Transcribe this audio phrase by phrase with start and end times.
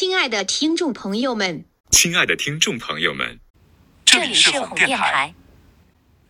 [0.00, 3.38] 亲爱的听众朋友们，亲爱的听众朋友们，
[4.06, 5.34] 这里是哄电台。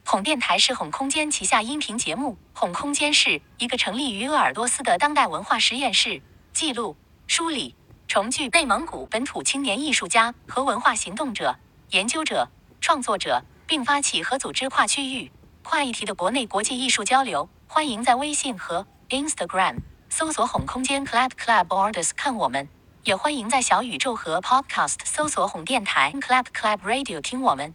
[0.04, 2.36] 哄电台是哄空间旗下音频节目。
[2.52, 6.20] 哄空间是一个成立于鄂尔多斯的当代文化实验室，
[6.52, 6.96] 记录、
[7.28, 7.76] 梳理、
[8.08, 11.56] 重聚内蒙古本土青年艺术家和文化行动者、
[11.90, 12.48] 研究者、
[12.80, 15.30] 创作者，并发起和组织跨区域、
[15.62, 17.48] 跨议题的国内国际艺术交流。
[17.68, 19.76] 欢迎在微信和 Instagram
[20.08, 22.68] 搜索“哄空间 Club Club Borders” 看我们，
[23.04, 27.72] 也欢迎在小宇宙和 Podcast 搜索“哄电台 Club Club Radio” 听我们。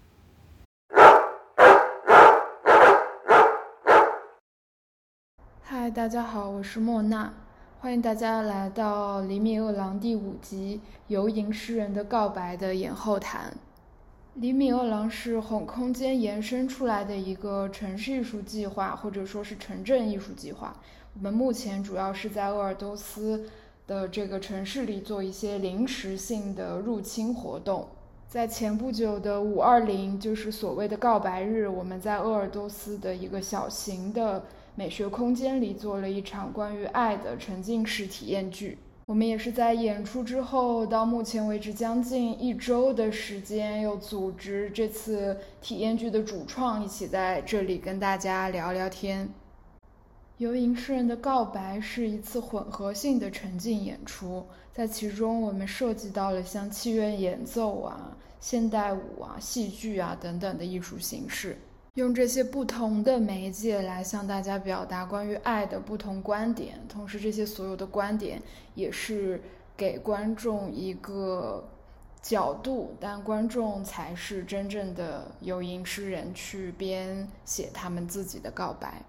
[5.63, 7.34] 嗨，大家好，我是莫娜，
[7.79, 13.51] 欢迎大家来到《厘米饿狼》第五集《游吟诗人的告白》的演后谈。
[14.35, 20.76] 厘米饿狼是哄空间延伸出来的一个城市艺术计划，或者说是城镇艺术计划。
[21.15, 23.49] 我们目前主要是在鄂尔多斯
[23.88, 27.88] 的这个城市里做一些临时性的入侵活动。
[28.27, 34.43] 在前不久的五二零，就是所谓的告白日，我们在鄂尔多斯的一个小型的
[34.76, 38.77] 美学空间里做了一场关于爱的沉浸式体验剧。
[39.05, 49.29] 我们也是在演出之后，到目前为止将近一周的时间，又组织这次体验剧的主创一起在这里跟大家聊聊天。
[50.37, 61.57] 游吟诗人的告白是一次混合性的沉浸演出，在其中我们涉及到了像器乐演奏啊、现代舞啊、戏剧啊等等的艺术形式，
[61.93, 68.41] 用这些不同的媒介来向大家表达关于爱的不同观点，同时这些所有的观点
[68.73, 69.41] 也是
[69.78, 71.66] 给观众一个
[72.22, 79.01] 角度，但观众才是真正的游吟诗人去编写他们自己的告白。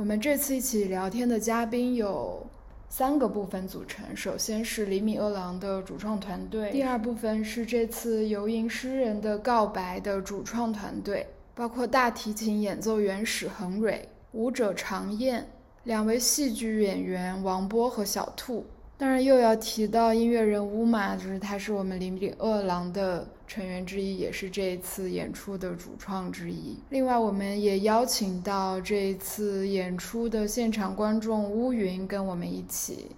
[0.00, 2.46] 我们这次一起聊天的嘉宾有
[2.88, 15.46] 三个部分组成，首先是厘米饿狼的主创团队，第二部分是这次游吟诗人的告白的主创团队，包括大提琴演奏员史恒蕊、舞者常燕、
[15.84, 18.64] 两位戏剧演员王波和小兔。
[18.96, 26.78] 当然又要提到音乐人乌玛，就是他是我们厘米饿狼的成员之一，也是这一次演出的主创之一。
[26.90, 33.10] 另外，我们也邀请到这一次演出的现场观众乌云，跟我们一起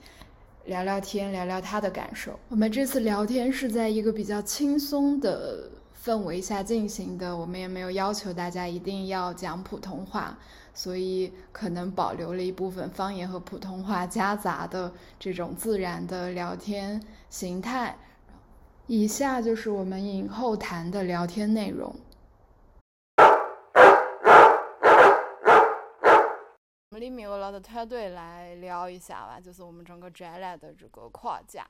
[0.65, 2.41] 聊聊天，聊聊他的感受。
[2.48, 5.70] 我们这次聊天是在一个比较轻松的
[6.03, 10.38] 氛围下进行的，我们也没有要求大家一定要讲普通话。
[10.72, 17.94] 所以可能保留了一部分方言和普通话夹杂的这种自然的聊天形态。
[18.94, 21.91] 以下就是我们影后谈的聊天内容。
[26.91, 31.66] 我们李米饿狼的团队来聊一下吧，就是我们整个展览的这个框架，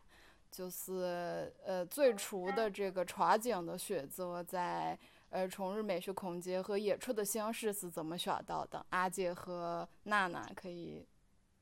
[0.50, 4.98] 就是呃最初的这个场景的选择在。
[5.30, 8.84] 呃，重日美学空间和演出的形式是怎么想到的？
[8.90, 11.06] 阿姐和娜娜可以，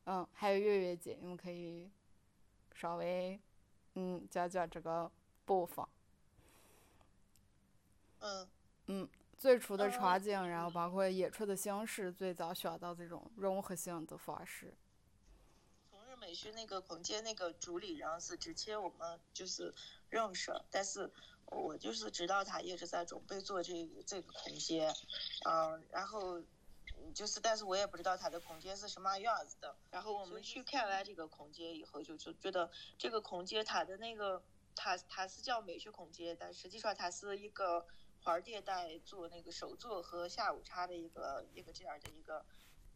[0.07, 1.89] 嗯，还有月月姐，你们可以
[2.75, 3.39] 稍微
[3.95, 5.09] 嗯讲讲这个
[5.45, 5.85] 部分。
[8.21, 8.49] 嗯
[8.87, 14.75] 嗯，最初的场景，然后包括演出的形式，最早想到这种融合性的方式。
[15.91, 19.75] 从日美学那个空间那个主理人是之前我们就是
[20.09, 21.11] 认识，但是。
[21.53, 23.73] 我就是知道他一直在准备做这
[24.07, 24.95] 这个空间，
[25.45, 26.41] 嗯，然后
[27.13, 29.75] 就是，但是我也不知道他的空间是什么样子的。
[29.91, 34.41] 然后我们去看完这个空间以后，就就觉得这个空间它的那个，
[34.83, 37.87] 它它是叫美学空间，但实际上它是一个
[38.23, 42.47] 花店带做那个手作和下午茶的一个一个这样的一个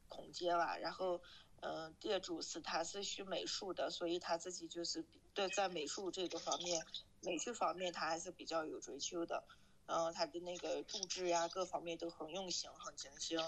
[0.09, 0.79] 空间吧。
[0.79, 1.21] 然后，
[1.61, 6.83] 嗯，店主是他是学美术的，所以他自己就是对在美术这个方面。
[7.21, 9.45] 美学方面，他还是比较有追求的，
[9.87, 13.39] 然后他的那个布置呀，各方面都很用心、很精心。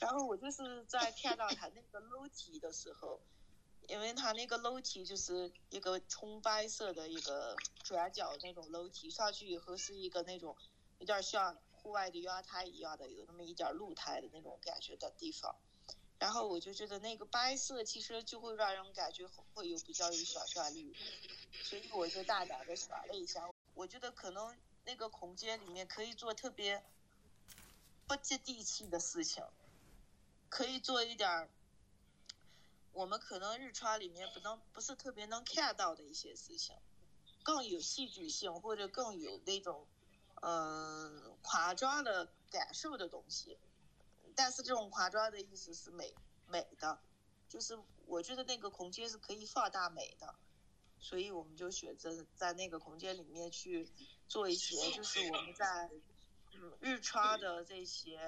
[0.00, 3.20] 然后我就是在看到他那个楼梯的时候，
[3.88, 10.56] 因为它那个楼梯就是一个纯白色的一个转角那种楼梯，上去以后是一个那种
[10.98, 15.54] 有点像户外的阳台一样的，有那么一点露台的那种感觉的地方。
[16.18, 20.94] 然后我就觉得那个白色其实就会让人感觉会有比较有想象力，
[21.64, 23.50] 所以我就大胆的选了一下。
[23.74, 26.84] 我觉得可能那个空间里面可以做特别
[28.06, 29.42] 不接地气的事情，
[30.48, 31.48] 可以做一点
[32.92, 36.76] 我们可能日常里面不能不是特别能看到的一些事情，
[37.42, 39.86] 更有戏剧性或者更有那种
[40.42, 43.58] 嗯夸张的感受的东西。
[44.34, 46.14] 但是这种夸张的意思是美
[46.46, 46.98] 美的，
[47.48, 50.34] 就是我觉得那个空间是可以放大美的，
[50.98, 53.90] 所以我们就选择在那个空间里面去
[54.28, 55.90] 做一些，就是我们在
[56.80, 58.18] 日常的这些，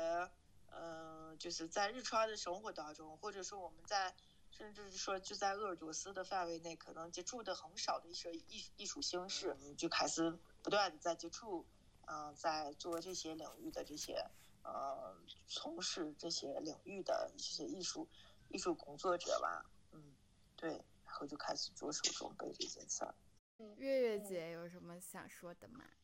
[0.71, 4.15] 嗯，就是在日常的生活当中，或者说我们在
[4.57, 11.67] 甚至是说就在鄂尔多斯的范围内，可能接触的很少的一些艺艺术形式，就开始不断的在接触，
[12.07, 14.25] 嗯，在做这些领域的这些。
[14.63, 15.15] 呃，
[15.47, 18.09] 从事这些领域的这些艺术
[18.49, 20.15] 艺术工作者吧，嗯，
[20.57, 20.71] 对，
[21.05, 23.15] 然后就开始着手准备这件事儿。
[23.77, 25.85] 月月姐有什么想说的吗？
[25.85, 26.04] 嗯，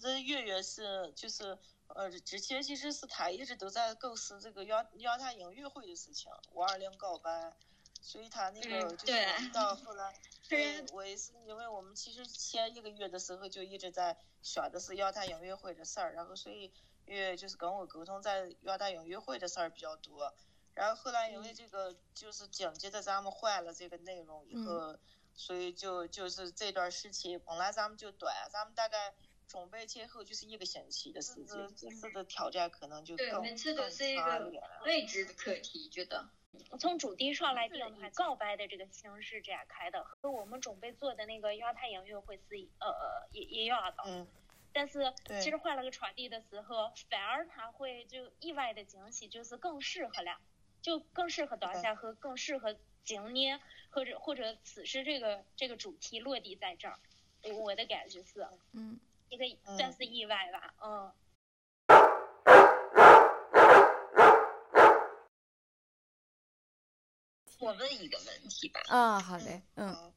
[0.00, 1.56] 这月月是就是
[1.88, 7.52] 呃，之前其实是他一直都在构思这个邀邀他音乐会的事情，五二零告白，
[8.00, 10.14] 所以他那个就是到后来，
[10.48, 16.72] 对我也是因为我们其实前一个月的时候就一直在想的是邀他音乐会的事儿，然后所以。
[17.06, 20.32] 月月就是跟我沟通在邀他音乐会的事儿比较多，
[20.72, 24.98] 然后后来因为这个就是紧接着咱们换了这个内容以后，
[25.34, 29.12] 所以就就是这段时期本来咱们就短，咱们大概
[29.46, 34.52] 准备前后就是一个星期的时间，这次的挑战可能就对，每次都是一个
[34.84, 36.28] 未知的课题，觉得。
[36.78, 44.04] 从主题上来定，以告白的这个形式展开的，和我们准备做的那个亚太音乐会是呃呃一一样的。
[44.06, 44.26] 嗯。
[44.72, 50.40] 但是其实换了个场地的时候，反而他会就意外的惊喜，就是更适合了，
[50.82, 53.60] 就更适合当下和更适合今年
[53.90, 56.98] 或者或者此时这个这个主题落地在这儿，
[57.62, 59.44] 我的感觉是，嗯，一个
[59.76, 61.12] 算是意外吧，嗯。
[67.60, 68.80] 我问一个问题吧。
[68.88, 70.12] 啊，好嘞，嗯。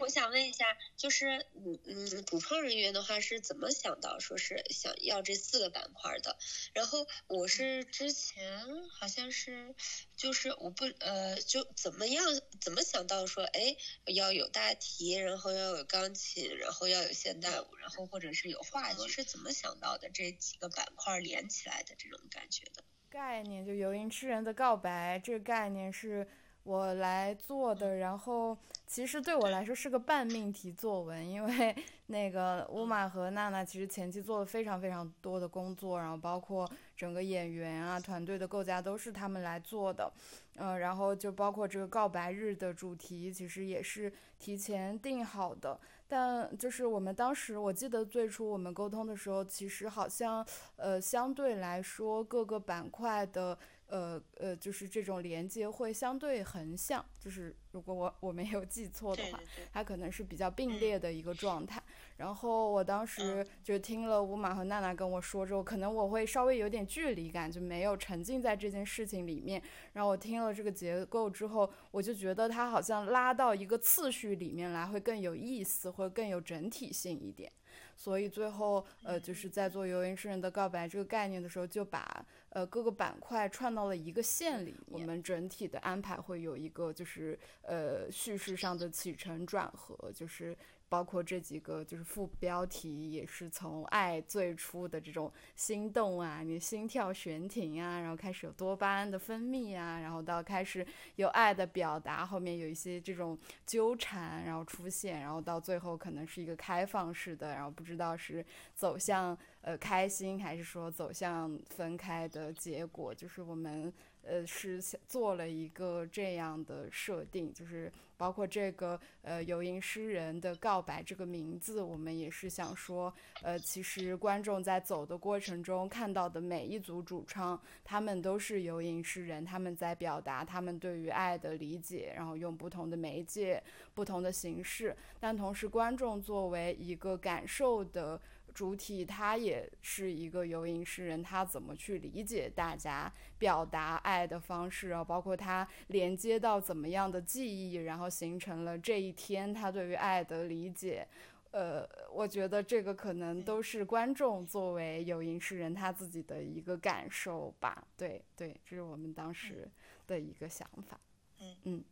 [0.00, 6.36] 我想问一下，就是嗯嗯，主创人员的话是怎么想到说是想要这四个板块的？
[6.72, 9.74] 然后我是之前好像是，
[10.16, 12.24] 就是我不呃，就怎么样
[12.60, 13.76] 怎么想到说，哎，
[14.06, 22.82] 要有大提，然后要有钢琴，然后要有现代舞，然后或者是有话剧，是怎么想到的这几个板块连起来的这种感觉的？
[23.08, 26.28] 概念就游吟诗人的告白，这个概念是。
[26.68, 28.54] 我来做的，然后
[28.86, 31.74] 其实对我来说是个半命题作文，因为
[32.08, 40.12] 那个乌玛和娜娜其实前期做了非常非常多的工作，然后包括整个演员啊团队的构架都是他们来做的，
[40.56, 53.58] 嗯，然后就包括这个告白日的主题其实也是提前定好的，但就是我们当时我记得最初我们沟通的时候，其实好像呃相对来说各个板块的。
[53.88, 59.40] 呃呃，就是这种连接会相对横向，就是如果我我没有记错的话，
[59.72, 61.82] 它可能是比较并列的一个状态。
[62.18, 69.62] 然后我当时就听了乌马和娜娜跟我说之后，可能我会稍微有点距离感，就没有沉浸在这件事情里面。
[69.92, 77.50] 然后我听了这个结构之后，我就觉得它好像拉到一个次序里面来会更有意思，会更有整体性一点。
[77.98, 84.76] 所以最后，呃，就是在做游吟诗人的告白这个概念的时候，就把呃各个板块串到了一个线里。
[84.86, 90.56] 我们整体的安排会有一个，就是呃叙事上的起承转合，就是。
[90.88, 100.86] 包括这几个就是副标题，也是从爱最初的这种心动啊，你心跳悬停啊，然后开始有多巴胺的分泌啊，然后到开始
[101.16, 113.92] 有爱的表达，后面有一些这种纠缠，然后出现，然后到最后可能是一个开放式的，然后不知道是走向呃开心还是说走向分开的结果，就是我们。
[114.28, 133.62] 呃，是做了一个这样的设定，就是包括这个呃游吟诗人的告白这个名字，我们也是想说，呃，其实观众在走的过程中看到的每一组主唱，他们都是游吟诗人，他们在表达他们对于爱的理解，然后用不同的媒介、
[133.94, 138.20] 不同的形式，但同时观众作为一个感受的。
[138.54, 145.04] 主体他也是一个游吟诗人，他怎么去理解大家表达爱的方式啊？
[145.04, 151.06] 包括他连接到怎么样的记忆，然后形成了这一天他对于爱的理解。
[151.50, 157.86] 呃，我觉得这个可能都是观众作为游吟诗人他自己的一个感受吧。
[157.96, 159.70] 对对，这是我们当时
[160.06, 161.00] 的一个想法。
[161.40, 161.84] 嗯嗯。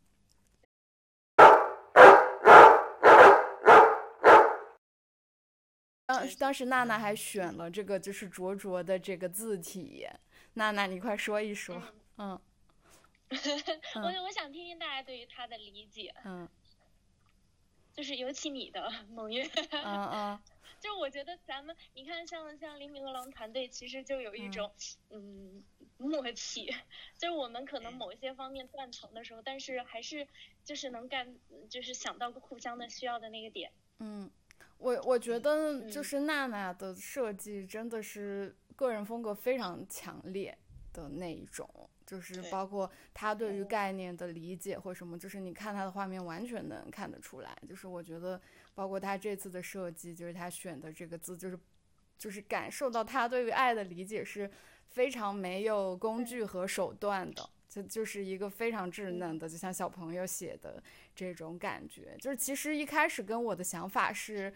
[6.07, 10.07] 当当时娜娜还选了这个，就是灼灼的这个字体。
[10.55, 11.83] 娜娜，你快说一说。
[12.17, 12.41] 嗯。
[13.97, 16.15] 我我想听听大家对于他的理解。
[16.25, 16.49] 嗯。
[17.93, 19.45] 就是尤其你的蒙月。
[19.73, 20.41] 嗯嗯。
[20.79, 24.71] 就我觉得咱们，你看像像黎明和狼团队，其实就有一种
[25.11, 25.65] 嗯
[25.97, 26.67] 默契，
[27.19, 30.29] 就是我们可能某一些方面断层的时候，但是还是
[30.65, 31.35] 就是能干，
[31.71, 33.73] 就是想到互相的需要的那个点。
[33.99, 34.31] 嗯，
[34.79, 40.57] 我我觉得就是娜娜的设计真的是个人风格非常强烈
[40.93, 41.69] 的那一种。
[42.07, 47.59] 就是包括她对于概念的理解或什么，就是你看她的画面完全能看得出来。
[47.69, 48.41] 就是我觉得，
[48.77, 51.59] 包括她这次的设计，就是她选的这个字，就是
[52.17, 54.49] 就是感受到她对于爱的理解是
[54.87, 60.83] 非常没有工具和手段的，就就是一个非常稚嫩的，就像小朋友写的
[61.15, 62.17] 这种感觉。
[62.21, 64.53] 就是其实一开始跟我的想法是。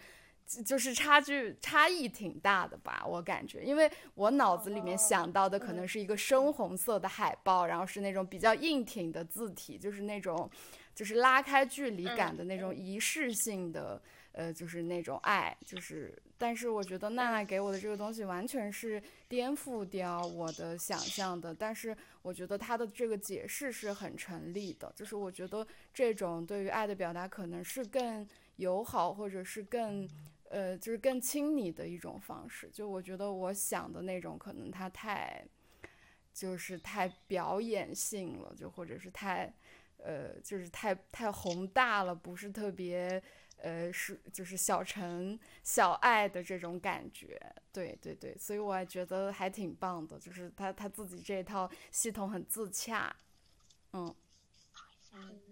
[0.65, 10.49] 就是差距差异挺大的吧，我感觉，因为我脑子里面想到的可能是一个深红色的海报，然后是那种比较硬挺的字体，就是那种，
[11.01, 13.99] 就是拉开距离感的那种仪式性的，
[14.33, 28.27] 呃，就是那种爱，就是，但是我觉得娜娜给我的这个东西完全是颠覆掉我的想象的，但是我觉得她的这个解释是很成立的，就是我觉得这种对于爱的表达可能是更
[28.57, 30.07] 友好，或者是更。
[30.51, 32.69] 呃，就是更亲你的一种方式。
[32.73, 35.41] 就我觉得，我想的那种，可能它太，
[36.33, 39.53] 就是太表演性了，就或者是太，
[40.03, 43.21] 呃，就是太太宏大了，不是特别，
[43.57, 47.39] 呃，是就是小城小爱的这种感觉。
[47.71, 53.15] 对对对，所以我还觉得还挺棒的，就是他他自己这套系统很自洽。
[53.93, 54.15] 嗯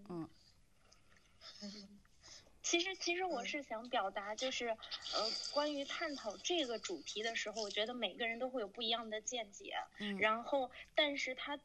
[0.10, 0.30] 嗯。
[2.62, 4.78] 其实，其实我是想表达，就是，呃，
[5.52, 9.74] 关于探讨这个主题的时候，我觉得每个人都会有不一样的见解。
[10.00, 10.20] 嗯。
[10.20, 11.58] 然后，但是他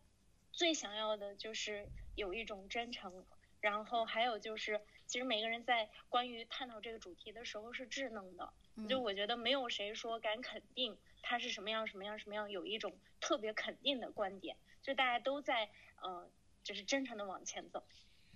[0.57, 3.25] 最想要的就是有一种真诚。
[3.61, 8.53] 然后还有就是，其实每个人在关于探讨这个主题的时候是稚嫩的。
[8.89, 14.57] 就我觉得没有谁说敢肯定他是什么样什么样什么样，有一种特别肯定的观点。
[14.83, 15.71] 就大家都在，
[16.03, 16.31] 呃，
[16.63, 17.87] 就是真诚的往前走。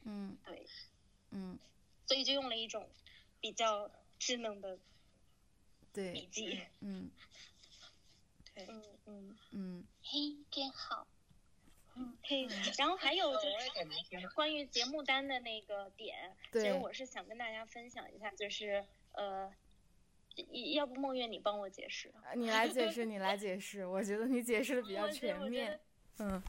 [0.05, 0.39] 嗯。
[0.47, 0.67] 对。
[1.31, 1.59] 嗯。
[2.07, 2.89] 所以就用了一种
[3.39, 4.79] 比较稚嫩的
[5.93, 7.11] 笔记，嗯，
[8.55, 11.07] 对，嗯嗯嗯，嘿，真好，
[11.99, 12.47] 嗯嘿，
[12.79, 19.53] 然后还有就是关于节目单的那个点，其实我是想跟大家分享一下，就是呃，
[20.75, 25.81] 要不梦月你帮我解释，你来解释，你来解释，我觉得你解释的比较全面，
[26.19, 26.43] 嗯。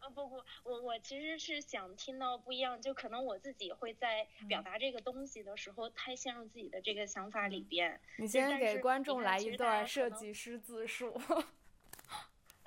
[0.00, 8.00] 啊不不，我我其实是想听到不一样，就可能我自己会在表达这个东西的时候，太陷入自己的这个想法里边。
[8.16, 11.20] 你先给观众来一段设计师自述。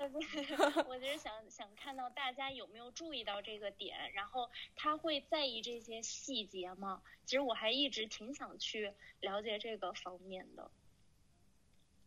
[0.88, 7.02] 我就是想想看到大家有没有注意到这个点，然后他会在意这些细节吗？
[7.24, 10.70] 其实我还一直挺想去了解这个方面的。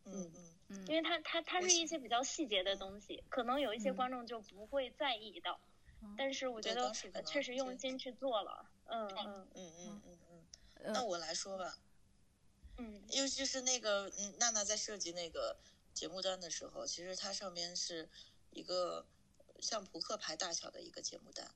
[0.04, 0.86] 嗯嗯嗯。
[0.86, 5.60] 因为他他他是一些比较细节的东西，可能有一些观众就不会在意到，
[6.16, 6.92] 但是我觉得
[7.24, 10.92] 确实用心去做了，嗯嗯嗯嗯嗯嗯。
[10.92, 11.78] 那我来说吧，
[12.78, 15.56] 嗯，尤其是那个嗯娜娜在设计那个
[15.96, 18.10] 节目单的时候，其实它上面是
[18.50, 19.06] 一个
[19.60, 21.50] 像扑克牌大小的一个节目单，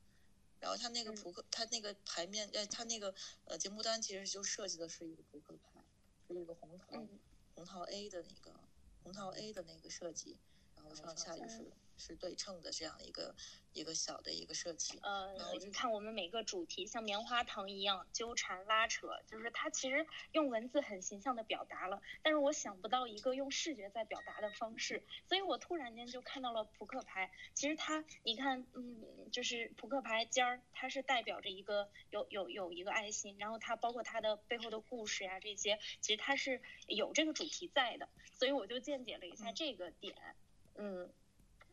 [0.60, 5.84] 然后它那个扑克它那个牌面呃它那个呃节目单其实就设计的是一个扑克牌，
[6.26, 7.06] 是一个红桃
[7.54, 8.58] 红桃 A 的那个。
[9.02, 10.36] 红桃 A 的那个设计，
[10.80, 13.34] 然后上下就是是对称的这样一个
[13.74, 14.98] 一个小的一个设计。
[15.02, 27.30] 呃，你看我们每个主题像棉花糖一样纠缠拉扯，就是它其实用文字很形象的表达了，但是我想不到一个用视觉在表达的方式，所以我突然间就看到了扑克牌。
[27.54, 40.34] 其实它，你看，嗯，就是扑克牌尖儿，它是代表着一个有有有一个爱心，然后它包括它的背后的故事呀这些，其实它是有这个主题在的，所以我就见解了一下这个点，嗯。
[40.80, 41.12] 嗯。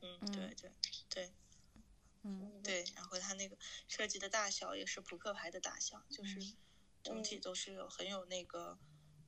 [0.02, 0.72] 嗯，对对
[1.10, 1.32] 对，
[2.24, 2.62] 嗯。
[2.64, 6.40] 对，然后它那个设计的大小也是扑克牌的大小，就是。
[7.04, 8.78] 整体都是有很有那个，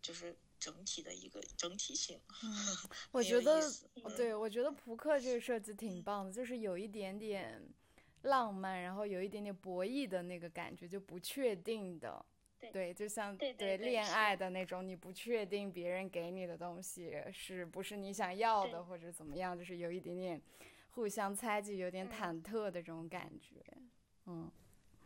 [0.02, 2.20] 就是整体的一个整体性。
[3.12, 3.62] 我觉得，
[4.18, 7.64] 对我觉得扑克这个设计挺棒的，就是有一点点
[8.24, 12.26] 浪漫，然后有一点点博弈的那个感觉，就不确定的。
[12.72, 20.42] 对，就像对恋爱的那种，你不确定别人给你的东西是不是你想要的，或者怎么样，就是有一点点
[20.92, 23.56] 互相猜忌，有点忐忑的这种感觉。
[24.25, 24.51] 嗯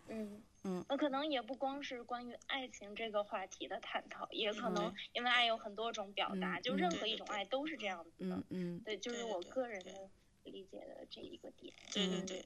[0.09, 8.35] 嗯嗯，那可能也不光是关于爱情这个话题的探讨，也可能因为爱有很多种表达，就任何一种爱都是这样子的。
[8.35, 10.09] 嗯嗯，对，就是我个人的
[10.43, 11.73] 理解的这一个点。
[11.93, 12.45] 对对对。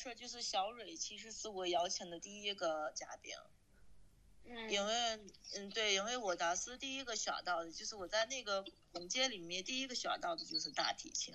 [0.00, 3.34] 说就是小蕊，其实是我邀请的第一个嘉宾。
[4.70, 4.94] 因为
[5.54, 11.34] 嗯对，因为我当时第一个想到的就是我在那个空间里面第一个想到的就是大提琴，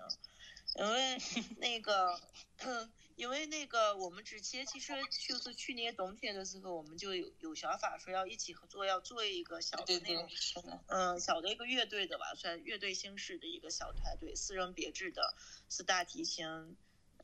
[0.76, 1.18] 因为
[1.58, 2.20] 那个。
[3.16, 4.92] 因为那个，我们之前其实
[5.26, 10.14] 就是去年冬天的时候，我们就有有想法说要一起合作，要做一个小的那
[10.54, 15.34] 种，嗯，小的一个乐队的吧，算乐队形式的一个小团队，私人编制的，
[15.70, 16.76] 是大提琴、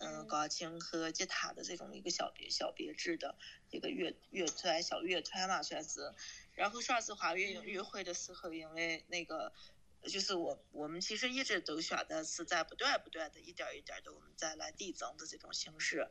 [0.02, 3.36] 嗯，钢琴和吉他的这种一个小别小别致的
[3.70, 6.14] 一个乐乐团小乐团嘛，算是。
[6.56, 9.54] 然后上次华乐音乐会的时候，因为那个。
[10.10, 16.10] 就是我，我们其实一直都选的是在不断不断的一点一点的我们再来递增的这种形式，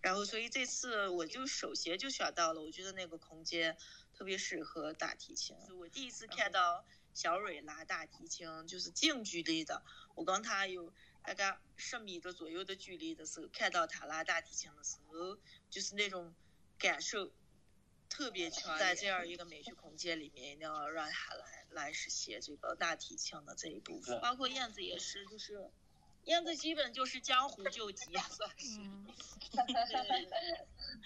[0.00, 3.76] 然后所以这次我就首先就选到了，我觉得那个空间
[4.12, 5.56] 特别适合大提琴。
[5.78, 9.84] 我第一次看到小蕊拉大提琴，就是近距离的，
[10.16, 10.92] 我跟他有
[11.28, 16.34] 大概十米的左右的距离的时候，看到他拉大提琴的时候，就是那种
[16.78, 17.30] 感受。
[18.10, 24.18] 特别强，在这样一个美术空间里面，一定要让他来来实现这个大提琴的这一部分。
[24.22, 25.70] 包括燕子也是，就是
[26.24, 28.80] 燕子基本就是江湖救急，算是。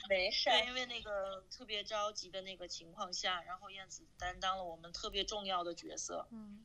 [0.08, 0.48] 没事。
[0.48, 6.28] 对，因为那个特别着急的那个情况下，然后燕子担当了我们特别重要的角色。
[6.30, 6.64] 嗯。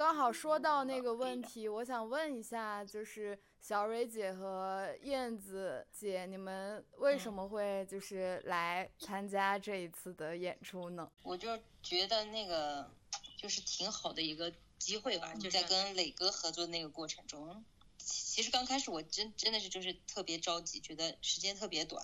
[0.00, 11.12] 刚好说到那个问题，我想问一下，就是小蕊姐和燕子姐，你们为什么会就是来参加这一次的演出呢？
[11.22, 12.90] 我就觉得那个
[13.36, 17.62] 就是挺好的一个机会吧，就在跟磊哥合作的那个过程中，
[17.98, 22.02] 其实刚开始我真真的是就是特别着急，觉得时间特别短，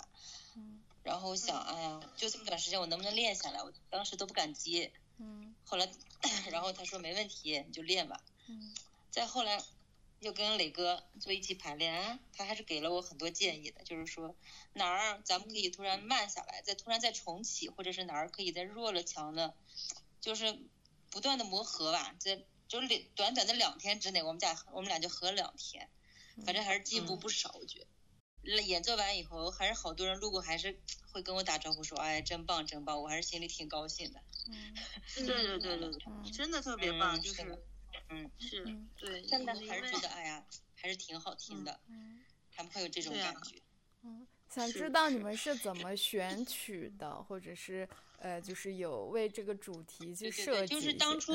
[0.54, 3.62] 嗯，然后想，哎呀，就这么短时间，我能不能练下来？
[3.62, 4.92] 我当时都不敢接。
[5.18, 5.90] 嗯，后来，
[6.50, 8.20] 然后他说没问题，你就练吧。
[8.48, 8.74] 嗯，
[9.10, 9.62] 再后来，
[10.20, 14.34] 又跟磊哥就一起排练，他还是给了我很多建议的，就是说
[14.74, 19.54] 哪儿咱们可以突然慢下来，再突然再重启，或者是哪儿可以再弱了强的，
[20.20, 20.58] 就是
[21.10, 22.14] 不断的磨合吧。
[22.20, 25.88] 这就是两短短的两天之内，我们俩我们俩就合了两天，
[26.44, 27.86] 反正还是进步不少，我觉得。
[28.62, 30.78] 演奏完以后，还是好多人路过，还是
[31.12, 34.20] 会跟我打招呼说：“哎，真棒，真棒！”我还是心里挺高兴的。
[34.48, 34.74] 嗯，
[35.14, 37.42] 对对对对 对，真的特别棒，就是，
[38.10, 38.64] 嗯，是，
[38.98, 41.80] 对，真的还是觉得，哎呀，还是挺好听的。
[41.88, 42.20] 嗯，
[42.54, 43.60] 他们会有这种感觉。
[44.02, 47.88] 嗯，想知道你们是怎么选曲的，或者是
[48.20, 50.74] 呃，就是有为这个主题去设计？
[50.74, 51.32] 就是当初，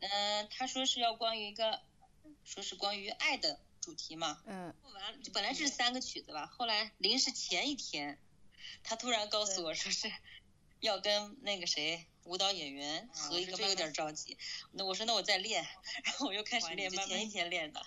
[0.00, 1.80] 嗯，他说是要关于一个，
[2.44, 3.60] 说是关于爱的。
[3.88, 8.18] 主题嘛，嗯，完本来是三个曲子吧，后来临时前一天，
[8.84, 10.12] 他突然告诉我说是
[10.80, 14.36] 要跟那个谁舞蹈演员合一个，有点着急。
[14.72, 15.66] 那我说那我再练，
[16.04, 17.26] 然后我又开始练，就前。
[17.26, 17.80] 一天练的，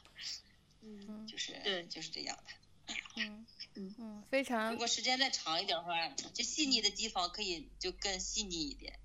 [0.82, 2.96] 嗯，就是对，就是这样的。
[3.18, 4.72] 嗯 嗯嗯，非常。
[4.72, 8.98] 如果时间再长一点的话，就细腻的地方可以就更细腻一点，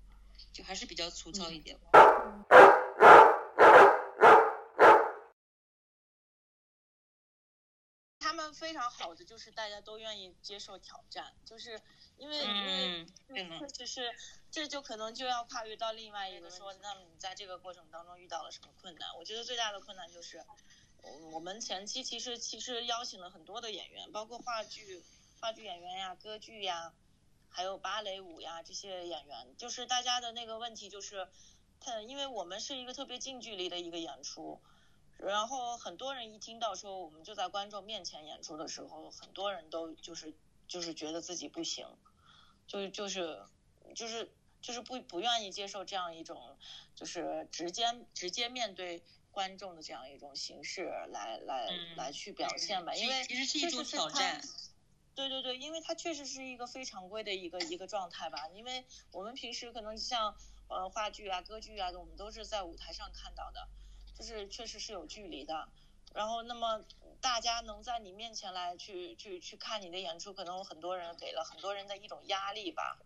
[0.51, 1.77] 就还是比较粗糙一点。
[1.93, 2.46] 他
[8.37, 11.81] 们非常好的就是大家都愿意接受挑战，就是
[12.17, 12.37] 因为
[13.29, 14.15] 因为确实是，
[14.51, 19.09] 这就可能就要跨越到另外一个说，那么你在这个过程当中遇到了什么困难？
[19.17, 20.45] 我觉得最大的困难就是，
[21.33, 25.03] 我们前期其实其实邀请了很多的演员，包括话剧
[25.41, 26.93] 话剧演员呀、歌剧呀，
[27.49, 31.27] 还有芭蕾舞呀这些演员，就是大家的那个问题就是，
[31.79, 34.61] 他因为我们是一个特别近距离的一个演出。
[35.17, 40.33] 然后很多人一听到说我们就在观众面前演出的时候，很多人都就是
[40.67, 41.87] 就是觉得自己不行，
[42.67, 43.41] 就就是
[43.95, 46.57] 就是就是不不愿意接受这样一种
[46.95, 54.41] 就是直接直接面对观众的这样一种形式来来来去表现吧，因为其实是一种挑战。
[55.15, 60.35] 对对对，因为它确实是一个非常规的一个一个状态吧，因为我们平时可能像
[60.67, 63.67] 呃话剧啊、歌剧啊，我们都是在舞台上看到的。
[64.17, 65.69] 就是确实是有距离的，
[66.15, 66.83] 然后那么
[67.21, 72.97] 大家能在你面前来去去去看你的演出，可能很多人给了很多人的一种压力吧，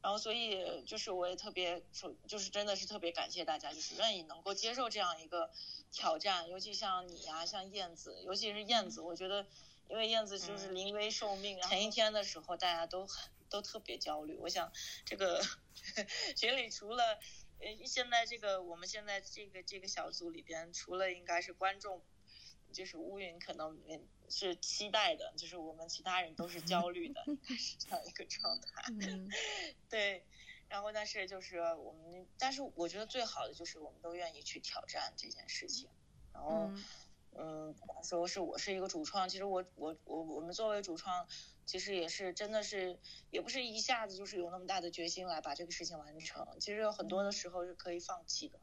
[0.00, 5.50] 然后所以就是我也特别说，就是真的是特别感谢大家，就是愿意能够接受这样一个
[5.90, 9.44] 挑战，尤其像你呀，像燕子，尤其是燕子，我觉得
[9.88, 14.72] 因为燕子就是临危受命，前一天的时候大家都很都特别焦虑，我想
[15.04, 15.42] 这个
[16.36, 17.18] 群里除了。
[17.64, 22.02] 呃，现在这个我们现在这个这个小组里边，除了应该是观众，
[22.72, 23.80] 就是乌云可能
[24.28, 28.84] 是期待的，就是我们其他人都是焦虑的，应该是这样一个状态。
[29.88, 30.26] 对，
[30.68, 35.88] 然后但是就是我们，但是我觉得最好的就是我们都愿意去挑战这件事情，
[36.34, 36.84] 然后嗯，
[38.02, 41.26] 说是我是一个主创，其实我我我我们作为主创，
[41.64, 42.98] 其实也是真的是
[43.30, 48.60] 也不是一下子就是有那么大的决心来把这个事情完成，其实有很多的时候是可以放弃的，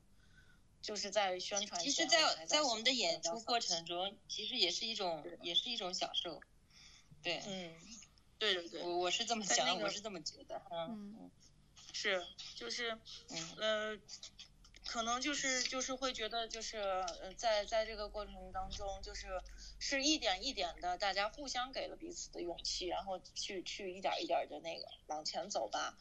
[0.81, 1.81] 就是在宣传。
[1.81, 6.39] 其实，在在我们的演出过程中，其实也是一种也是一种享受，
[7.21, 7.75] 对，嗯，
[8.37, 11.31] 对对对，我我是这么想，我是这么觉得，嗯嗯，
[11.93, 12.23] 是
[12.55, 12.91] 就是
[13.29, 13.99] 嗯呃。
[14.85, 19.27] 可能就是就是会觉得就是呃在在这个过程当中就是
[19.79, 25.97] 是一点一点的大家互相给了彼此的勇气，然后去去一点一点的那个往前走吧。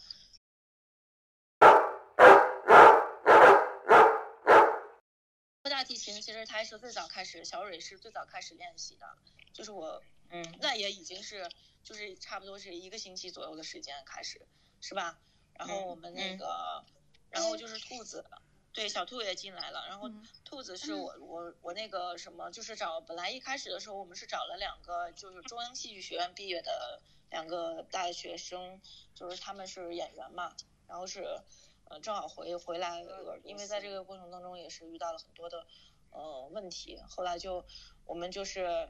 [5.62, 9.06] 大提琴其实它是最早开始，小蕊是最早开始练习的，
[9.52, 11.48] 就是我嗯那也已经是
[11.84, 14.44] 就是差不多是一个星期左右的时间开始
[14.80, 15.20] 是吧？
[15.54, 16.84] 然后我们那个
[17.30, 18.24] 然后就是兔子。
[18.72, 20.08] 对，小兔也进来了，然后
[20.44, 28.80] 兔子是我我我那个什么，就是找本来一开始的时候我们是找了两个，就是中央戏剧学院毕业的两个大学生，
[29.14, 30.54] 就是他们是演员嘛，
[30.86, 31.40] 然后是
[31.88, 33.04] 呃正好回回来，
[33.42, 35.66] 因为在这个过程当中也是遇到了很多的
[36.10, 37.64] 呃问题，后来就
[38.06, 38.88] 我们就是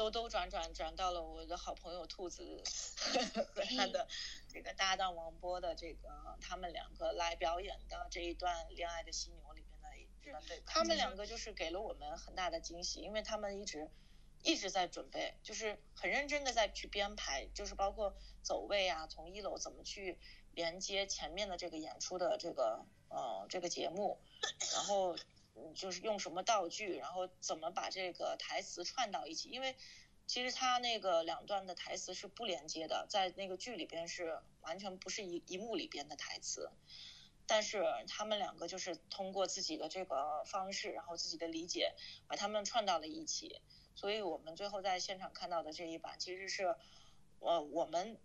[0.00, 2.62] 兜兜转转转到了我的好朋友兔子
[3.52, 4.08] 和他的。
[4.48, 6.08] 这个搭档王波的这个
[6.40, 13.90] 他们两个来表演的这一段《恋爱的犀牛》里面的一段对他们两个就是给了我们很大的惊喜，因为他们一直
[14.42, 20.18] 一直在准备，就是很认真的在去编排，就是包括走位啊，从一楼怎么去
[20.54, 24.18] 连接前面的这个演出的这个呃这个节目，
[24.72, 25.14] 然后
[25.74, 29.76] 就是用什么道具，然后怎么把这个台词串到一起，因为。
[30.26, 36.70] 其实他那个两段的台词是不连接的，在那个剧里边是完全不是一一幕里边的台词，
[37.48, 41.96] 但是他们两个就是通过自己的这个方式，然后自己的理解，
[42.28, 43.60] 把他们串到了一起。
[43.96, 46.76] 所以我们最后在现场看到的这一版，其实是，
[47.40, 48.16] 呃，我们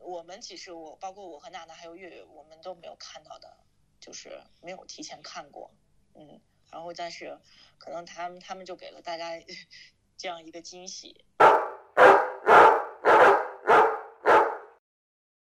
[0.00, 3.56] 我们其实我包括我和娜娜还有月月，我们都没有看到的，
[4.00, 5.70] 就是没有提前看过，
[6.14, 6.40] 嗯，
[6.72, 7.38] 然后但是
[7.78, 9.30] 可能他们他们就给了大家
[10.16, 11.24] 这样一个惊喜。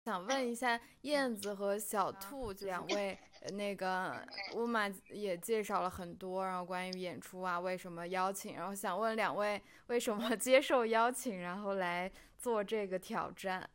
[0.04, 3.18] 想问一下燕子和小兔两位，
[3.52, 13.70] 那个乌玛也介绍了很多，然后关于演出啊，为什么邀请，然后想问两位为什么接受邀请，然后来做这个挑战？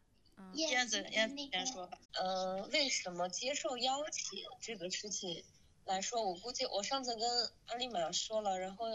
[0.52, 1.96] 燕子，燕子先说吧。
[2.14, 5.42] 呃，为什么接受邀请这个事情
[5.86, 7.28] 来说，我估计我上次跟
[7.66, 8.86] 阿丽玛说了，然后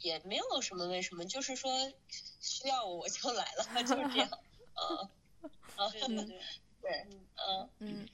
[0.00, 1.70] 也没有什么为什么，就是说
[2.40, 4.28] 需要我我就来了，就是这样。
[5.76, 6.40] 嗯，对对对。
[6.82, 8.08] 对，嗯嗯，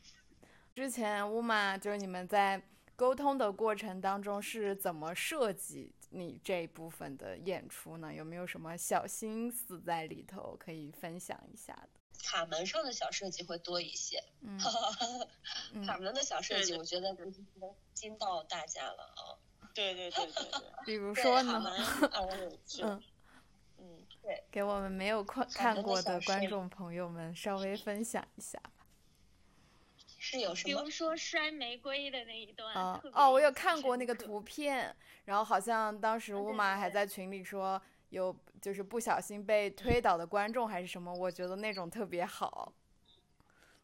[0.75, 2.62] 之前乌玛就是你们在
[2.95, 8.12] 沟通的过程当中是怎么设计你这一部分的演出呢？
[8.12, 11.97] 有没有什么小心思在里头可以分享一下的？
[12.22, 14.59] 卡门上的小设计会多一些，嗯，
[15.87, 17.33] 卡门的小设计我觉得能
[17.94, 19.38] 惊到大家了啊！
[19.74, 21.72] 对对对对对， 比如说呢？
[22.83, 23.02] 嗯
[23.78, 24.04] 嗯。
[24.20, 28.85] 对，给我们没有看看过的观众朋友们稍微分享一下吧。
[30.18, 30.76] 是有什么？
[30.76, 32.74] 比如说摔玫瑰的那一段。
[32.74, 42.73] 哦哦，我有看过那个图片，然后好像当时乌玛还在群里说有就是不小心被推倒的观众还是什么，我觉得那种特别好，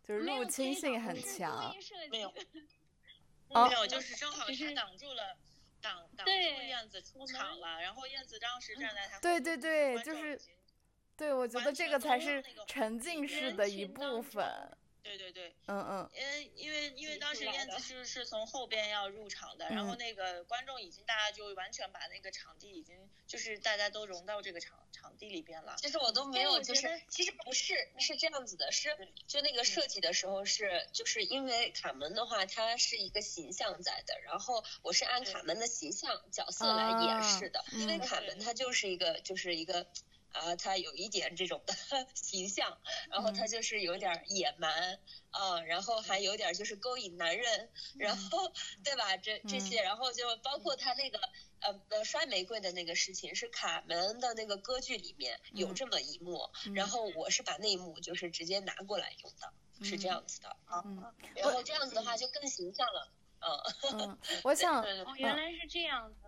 [0.03, 1.75] 就是入侵性很强。
[2.11, 2.33] 没有，
[3.49, 5.37] 没有，就是正好是挡住了。
[5.83, 10.41] 挡挡住燕子出场了，然后燕子当时站在他对对对，就是，
[11.15, 14.75] 对我觉得这个才是沉浸式的一部分。
[15.05, 25.77] 对对对，嗯嗯，因为因为因为当时燕子是是从后边要入场的，然后那个观众已经大家就完全把那个场地已经就是大家都融到这个场场地里边了。
[25.77, 28.97] 其实我都没有，就是其实不是是这样子的，是
[29.29, 39.87] 就那个设计的时候是就是因为卡门的话，它是一个形象在的，然后我是按卡门的形象角色来演示的，因为卡门它就是一个就是一个。
[40.35, 41.75] 啊，他有一点这种的
[42.15, 42.79] 形象，
[43.11, 44.99] 然后他就是有点野蛮
[45.31, 49.17] 啊，然后还有点就是勾引男人，然后对吧？
[49.17, 51.19] 这这些，然后就包括他那个
[51.61, 59.53] 呃呃摔玫瑰的那个事情，是卡门的那个歌剧里面有这么一幕，然后我是把那一幕就是直接拿过来用的，
[59.85, 60.49] 是这样子的。
[60.67, 60.85] 啊，
[61.37, 63.13] 然后这样子的话就更形象了，
[63.93, 66.24] 嗯，我想 哦，原来是这样子，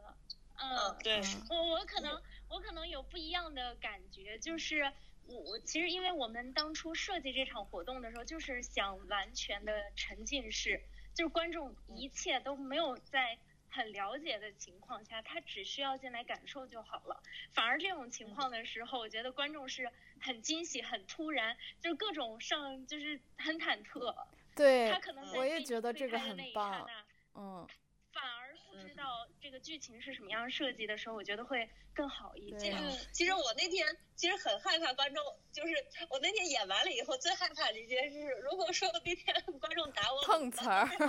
[0.58, 2.20] 嗯，对，我我可能。
[2.48, 4.84] 我可能有不一样的感觉，就是
[5.26, 10.80] 我我其实因为我们当初设计这场活动的时候，就是想完全的沉浸式，
[11.12, 13.36] 就是观众一切都没有在
[13.68, 17.20] 很了解的情况下，他只需要进来感受就好了。
[17.52, 19.90] 反而这种情况的时候，我觉得观众是
[20.20, 24.14] 很惊喜、很突然，就是各种上就是很忐忑。
[24.54, 26.88] 对，他可能我也觉得这个很棒。
[27.34, 27.68] 嗯。
[28.12, 32.74] 反而不知道这个剧情是什么样设计的时候，我觉得会更好一些。
[33.12, 41.06] 其实我那天其实很害怕观众，就是我那天演完了以后最害怕的一件事，如果说那天 观众打我碰瓷儿，对，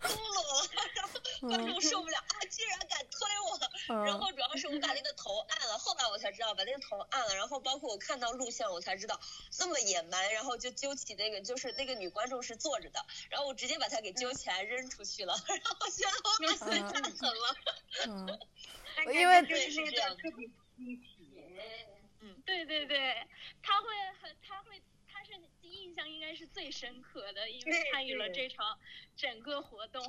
[0.00, 9.20] 秃噜了，然后观众受不了啊，居然敢推我，然后主要是我把那个头按了，后来我才知道把那个头按了，然后包括我看到录像我才知道
[9.58, 15.34] 那么野蛮，然后就揪起那个就是那个女观众是坐着的，然后我直接把她给揪起来扔出去了。
[15.46, 17.56] 然后觉得我死太狠了，
[18.06, 20.16] 嗯，因为是这样，
[22.20, 23.26] 嗯，对对对，
[23.62, 23.88] 他会
[24.20, 28.78] 很，他会，他是印象应该是最深刻的，因为参与了这场
[29.16, 30.04] 整个活动，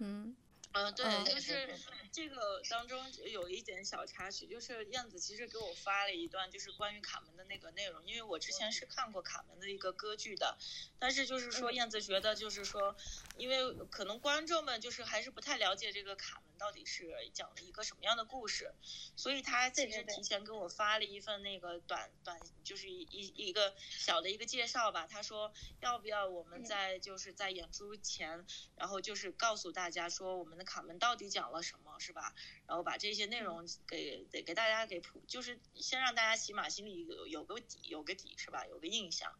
[0.00, 0.36] 嗯。
[0.76, 1.70] 嗯，对，就是
[2.12, 10.58] 这个当中有一点小插曲，就是燕子其实给我发了一段就是关于卡门的那个内容，因为我之前是看过卡门的一个歌剧的，
[10.98, 12.94] 但是就是说燕子觉得就是说，
[13.38, 18.74] 因为可能观众们就是还是不太了解这个卡门到底是讲了一个什么样的故事，
[19.16, 28.44] 所以他其实提前给我发了一份那个短短，就是一一一个小的一个介绍吧，他说要不要我们在就是在演出前，
[28.76, 30.66] 然后就是告诉大家说我们的。
[30.66, 32.34] 卡门到底讲了什么，是吧？
[32.66, 38.66] 然后把这些内容给给给大家给普，就是先让大家起码心里有有个底，有个底，是吧？
[38.66, 39.32] 有个印象。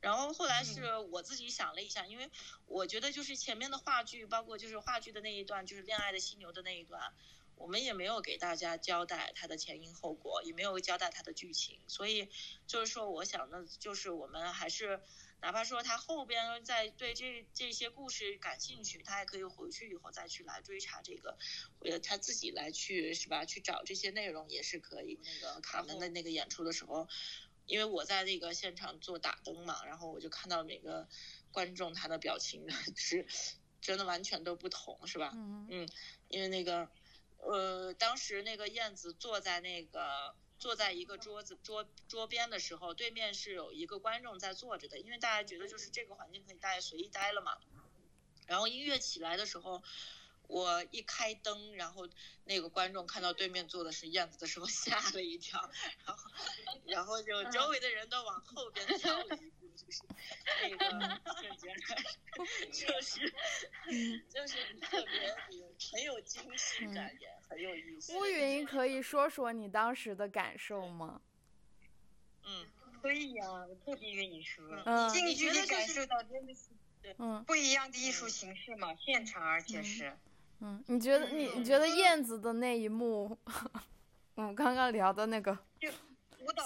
[0.00, 2.30] 然后后来是我自己想了一下，因为
[2.66, 7.12] 我觉得就是前面的话剧，包括就是话剧的那一段，就是恋爱的犀牛的那一段，
[7.56, 12.28] 我们也没有给大家交代它的前因后果，也没有交代它的剧情，所以
[12.66, 15.00] 就是说，我想的就是我们还是。
[15.40, 21.38] 哪怕说他后边在对这这些故事感兴趣，他也可以回去以后再去来追查这个，
[21.84, 23.44] 呃，他自己来去是吧？
[23.44, 25.20] 去找这些内容也是可以。
[25.22, 27.06] 那个卡门的那个演出的时候，
[27.68, 31.06] 因为我在那个现场做打灯嘛，然后我就看到每个
[31.52, 33.24] 观众他的表情 是
[33.80, 35.30] 真的完全都不同，是吧？
[35.36, 35.88] 嗯嗯，
[36.26, 36.90] 因为那个
[37.36, 40.34] 呃，当时那个燕子坐在那个。
[40.60, 47.56] 坐在一个桌子桌桌边的时候，对面是有一个观众在坐着的，因为大家觉得就是这个环境可以大家随意待了嘛。
[48.48, 49.80] 然后音乐起来的时候，
[50.48, 52.08] 我一开灯，然后
[52.44, 55.70] 那个观众看到对面坐的是燕子的时候 吓了一跳，
[56.04, 56.30] 然后
[56.86, 60.02] 然后就周围的人都往后边跳了一步，就是
[60.62, 60.90] 那个
[61.40, 61.76] 瞬间，
[62.72, 63.30] 就是
[64.28, 65.34] 就是特别
[65.92, 67.28] 很有惊喜感也。
[67.48, 68.14] 很有意思。
[68.14, 71.22] 乌云可以说说你当时的感受吗？
[72.44, 72.66] 嗯，
[73.00, 74.64] 可以呀，我特别愿意说。
[74.84, 76.60] 嗯，近距离感受到真的是
[77.18, 80.16] 嗯不一样的艺术形式嘛，现场而且是。
[80.60, 83.38] 嗯，你觉得你你觉得燕子的那一幕，
[84.34, 85.56] 我们刚刚聊的那个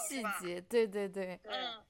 [0.09, 1.40] 细节，对对对。
[1.44, 1.83] 嗯。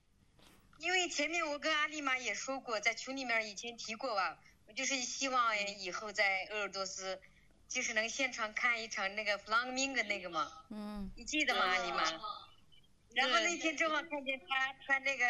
[0.78, 7.20] 因为前面我跟阿丽玛也说过，在群里面以前提过吧，我就是希望以后在鄂尔多斯。
[7.68, 12.02] 就是能现场看一场那个弗朗明的那个嘛，嗯，你记得吗，阿丽玛？
[13.14, 15.24] 然后那天正好看见他穿那个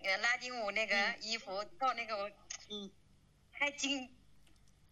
[0.00, 2.30] 呃拉丁舞那个衣服到那个，
[2.68, 2.90] 嗯，
[3.50, 4.06] 还惊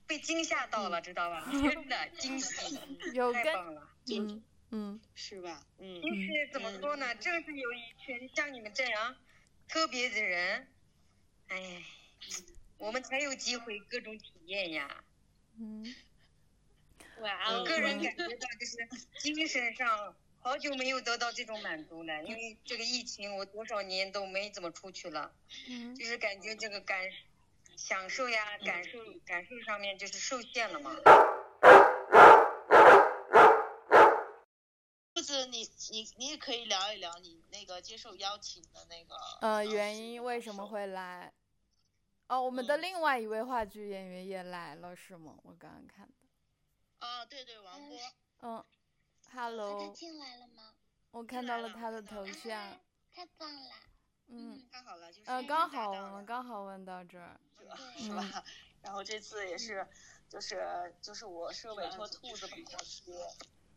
[0.09, 1.47] 被惊吓到了，知道吧？
[1.53, 2.77] 真的惊喜，
[3.33, 5.62] 太棒了，嗯嗯，是吧？
[5.79, 7.14] 嗯，就是怎么说呢？
[7.14, 9.16] 正是有一群像你们这样
[9.68, 10.66] 特别的人，
[11.49, 11.83] 哎，
[12.79, 15.05] 我们才有机会各种体验呀，
[15.61, 15.94] 嗯。
[17.21, 18.77] 我个人感觉到就是
[19.18, 25.33] 精神上好久没有得到这种满足了，因为这个疫情，我多少年都没怎么出去了，
[25.99, 27.11] 就是感觉这个感
[27.79, 30.97] 享受呀、感受感受上面就是受限了嘛。
[35.14, 41.33] 兔子，你你你也可以聊一聊你那个接受邀请的那个呃原因为什么会来？
[42.27, 45.37] 哦，我们的另外一位话剧演员也来了是吗？
[45.45, 46.09] 我刚刚看。
[46.99, 47.99] 啊，对对，王波，
[48.41, 48.64] 嗯
[49.33, 50.75] ，Hello，他进来了吗？
[51.12, 52.77] 我看到了他的头像，
[53.14, 53.71] 太棒了，
[54.29, 57.38] 嗯，太好了，就是呃，刚好我们刚好问到这儿，
[57.97, 58.45] 是吧？
[58.83, 59.87] 然后这次也是，
[60.29, 63.12] 就是就是我是委托兔子帮我去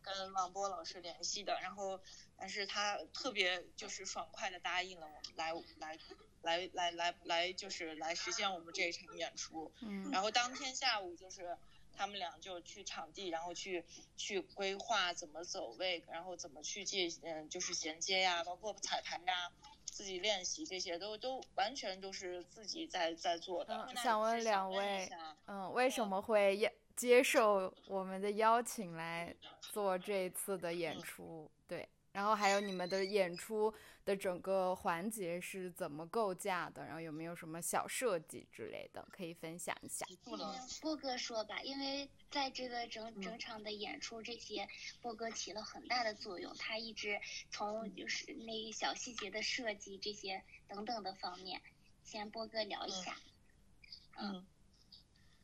[0.02, 2.00] 跟王波老师联系的，然后
[2.38, 5.98] 但是他特别就是爽快的答应了我们来来
[6.42, 11.58] 来来来来就是来实现我们这一场演出，嗯，然后当天下午就是。
[11.94, 13.84] 他们俩就去场地，然后去
[14.16, 19.52] 去规划怎么走位，然后怎么去接，嗯，就是衔接呀，包括彩排呀，
[20.02, 23.88] 自己练习这些都都完全都是自己在在做的。
[23.96, 25.08] 想问两位，
[25.46, 26.60] 嗯，为什么会
[26.96, 31.48] 接受我们的邀请来做这次的演出。
[31.68, 31.88] 对。
[32.12, 36.84] 然后还有你们的演出的整个环节是怎么构架的？
[36.84, 40.06] 然后有没有什么小设计之类的可以分享一下？
[40.82, 44.68] 波哥说吧，因为在这个整整场的演出，这些
[45.02, 46.54] 波哥起了很大的作用。
[46.58, 47.20] 他一直
[47.50, 51.62] 从就是那个小细节的设计这些等等的方面，
[52.04, 53.16] 先波哥聊一下。
[54.18, 54.46] 嗯。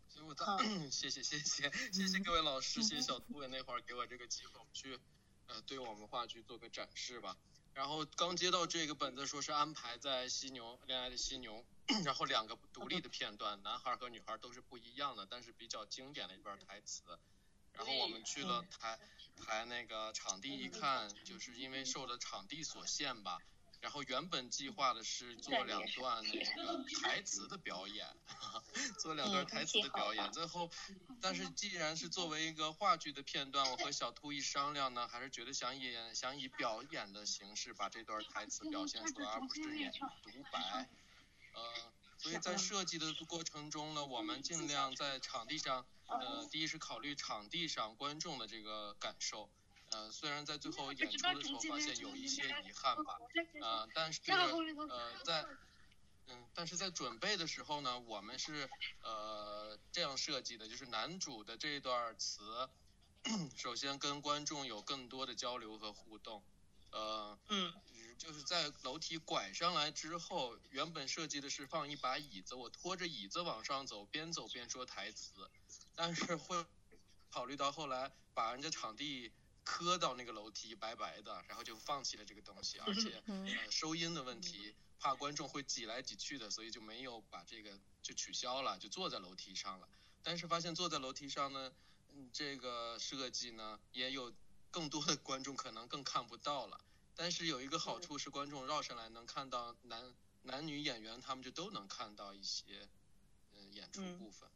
[0.09, 0.35] 所以我
[0.91, 4.99] 谢谢谢谢谢谢各位老师，谢谢小兔那会儿给我这个机会，我们去。
[5.47, 7.37] 呃，对我们话剧做个展示吧。
[7.73, 11.63] 然后刚接到这个本子，说是安排在犀牛恋爱的犀牛，
[12.03, 17.03] 然后两个独立的片段，男孩和女孩都是不一样的，但是比较经典的一段台词。
[17.73, 18.99] 然后我们去了台
[19.35, 23.37] 台那个场地一看，就是因为受了场地所限吧。
[23.87, 28.05] 然后原本计划的是做两段那个台词的表演，
[28.99, 30.29] 做两段台词的表演。
[30.33, 30.69] 最后，
[31.21, 39.89] 但是既然是作为一个话剧的片段，我和小兔一商量呢，还是觉得想演想以表演的形式把这段台词表现出来，而不是演
[40.21, 40.89] 独白。
[41.53, 49.49] 呃，所以在设计的过程中呢，我们尽量在场地上，呃，第一是考虑场地上观众的这个感受。
[49.91, 53.17] 呃，虽然在最后演出的时候发现有一些遗憾吧，
[53.61, 54.21] 呃，但是
[54.89, 55.45] 呃在
[56.29, 58.69] 嗯，但是在准备的时候呢，我们是
[59.01, 62.69] 呃这样设计的，就是男主的这段词，
[63.55, 66.43] 首先跟观众有更多的交流和互动，
[66.91, 67.73] 呃，嗯，
[68.17, 75.49] 就是在楼梯拐上来之后，原本设计的是放一把椅子，我拖着椅子往上走，边走边说台词，
[75.95, 76.65] 但是会
[77.29, 79.31] 考虑到后来把人家场地。
[79.67, 89.89] 磕到那个楼梯白白的，然后就放弃了这个东西，而且呃收音的问题，怕观众会挤来挤去的，所以就没有把这个就取消了，就坐在楼梯上了。
[90.23, 91.73] 但是发现坐在楼梯上呢，
[92.13, 94.33] 嗯，这个设计呢也有
[94.71, 96.79] 更多的观众可能更看不到了。
[97.13, 102.87] 但是有一个好处是观众绕上来能看到男男女演员，他们就都能看到一些
[103.51, 104.49] 嗯演出部分。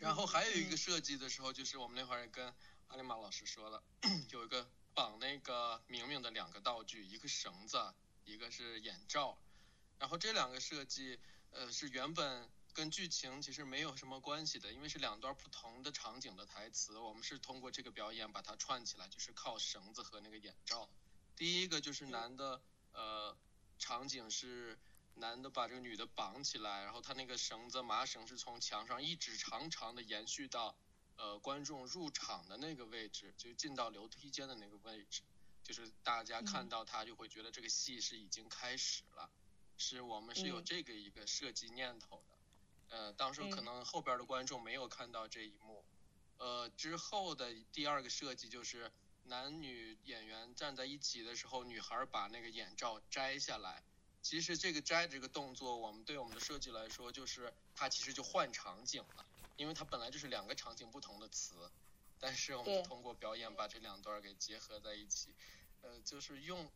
[0.00, 2.52] 然后还有一个设计的时候，就是我们那会儿跟。
[2.92, 3.82] 阿里玛老师说了，
[4.28, 7.94] 有一个绑那个明明的两个道具，一个绳子，
[8.26, 9.38] 一个是眼罩。
[9.98, 11.18] 然后这两个设计，
[11.52, 16.98] 呃，是原本跟剧情其实没有什么关系的，因为是两段不同的场景的台词。
[16.98, 20.86] 我们是通过这个表演把它串起来，就是靠绳子和那个眼罩。
[21.34, 22.60] 第一个就是男的，
[22.92, 23.34] 呃，
[23.78, 24.78] 场景是
[25.14, 30.76] 男的把这个女的绑起来，然后他那个绳子麻绳是从墙上一直长长的延续到。
[31.16, 35.22] 呃，观众入场的那个位置，就进到楼梯间的那个位置，
[35.62, 39.30] 就是大家看到他就会觉得这个戏是已经开始了，
[39.76, 42.96] 是我们是有这个一个设计念头的。
[42.96, 45.84] 呃，当时可能后边的观众没有看到这一幕。
[46.38, 48.90] 呃，之后的第二个设计就是
[49.24, 53.84] 男女演员站在一起的时候，女孩把那个眼罩摘下来。
[54.22, 59.26] 其实这个摘这个动作，我们对我们的设计来说，就是它其实就换场景了。
[59.62, 61.70] 因为它本来就是两个场景不同的词，
[62.18, 65.32] 但是我们通过表演把这两段给结合在一起，
[65.82, 66.68] 呃，就是用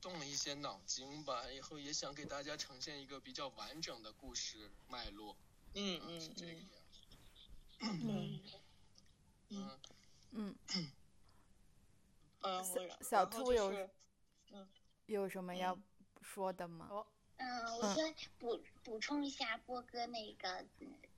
[0.00, 5.36] 动了一些脑筋吧，以后也想给大家呈现一个比较完整的故事脉络。
[5.74, 6.70] 嗯嗯嗯。
[7.80, 8.40] 嗯
[9.48, 9.80] 嗯
[10.30, 10.56] 嗯。
[12.42, 13.88] 嗯，小小兔有
[14.52, 14.68] 嗯
[15.06, 15.76] 有什么要
[16.22, 16.88] 说的吗？
[17.38, 20.64] 嗯，我先补补充一下波哥那个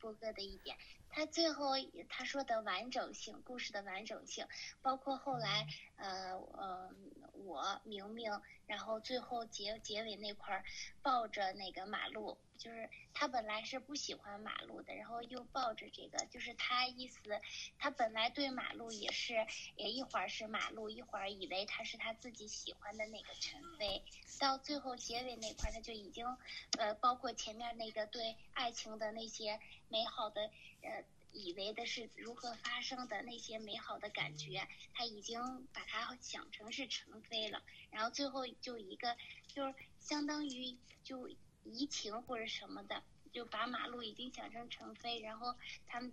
[0.02, 0.76] 波哥的一点，
[1.08, 1.74] 他最后
[2.08, 4.44] 他说的完整性，故事的完整性，
[4.82, 5.64] 包括后来
[5.96, 6.90] 呃呃
[7.32, 10.64] 我明明，然后最后结结尾那块儿
[11.02, 12.36] 抱着那个马路。
[12.62, 17.18] 就是他本来是不喜欢马路的，然后又抱着这个，就是他意思，
[17.76, 19.44] 他本来对马路也是，
[19.74, 24.00] 也一会儿是马路，一会儿以为他是他自己喜欢的那个陈飞，
[24.38, 26.24] 到最后结尾那块他就已经，
[26.78, 30.48] 呃，包括前面那个对爱情的那些美好的，
[30.82, 39.16] 呃，以为的是如何发生的那些美好的感觉，他已经把它想成是陈飞了，然后最后就一个，
[39.48, 41.28] 就是相当于就。
[41.64, 45.54] 移情或者什么的，就把马路已经想成成飞，然后
[45.86, 46.12] 他们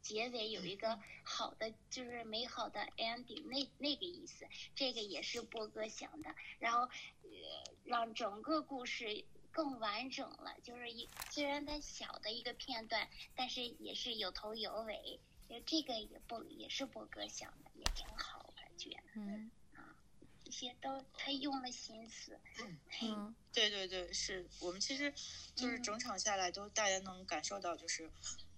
[0.00, 19.50] 结尾有一个好的，就是美好的 ending，那那个意思，这个也是波哥想的，然后呃让整个故事更完整了，就是一虽然它小的一个片段，但是也是有头有尾，就这个也不也是波哥想的，也挺好，感觉嗯。
[20.50, 22.40] 这些都他用了心思，
[23.02, 25.12] 嗯，对对对，是我们其实
[25.54, 28.10] 就是整场下来都大家能感受到，就是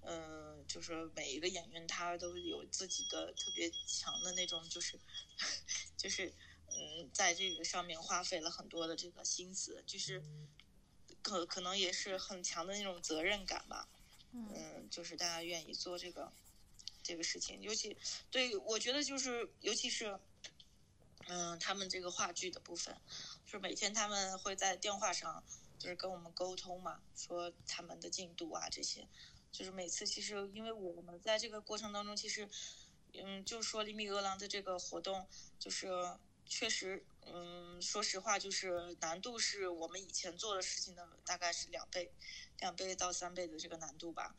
[0.03, 5.01] 嗯，就是每一个演员他都有自己的特别强的那种，就是
[5.99, 6.32] 就是
[6.68, 10.22] 嗯，在这个上面花费了很多的这个心思，就是
[11.22, 13.88] 可可能也是很强的那种责任感吧。
[14.32, 16.32] 嗯，就是大家愿意做这个
[17.03, 17.97] 这个事情，尤其
[18.30, 20.16] 对我觉得就是尤其是
[21.32, 23.00] 嗯，他们这个话剧的部分，
[23.46, 25.44] 就是每天他们会在电话上
[25.78, 29.08] 就是跟我们沟通嘛，说他们的进度啊这些。
[29.52, 32.48] 就是每次其实，因为我们在这个过程当中，其实，
[33.14, 35.28] 嗯，就说厘米饿狼的这个活动，
[35.58, 35.88] 就是
[36.44, 42.12] 确实，嗯，说实话，就是难度是我们以前做的事情的大概是两倍，
[42.58, 44.34] 两倍到三倍的这个难度吧。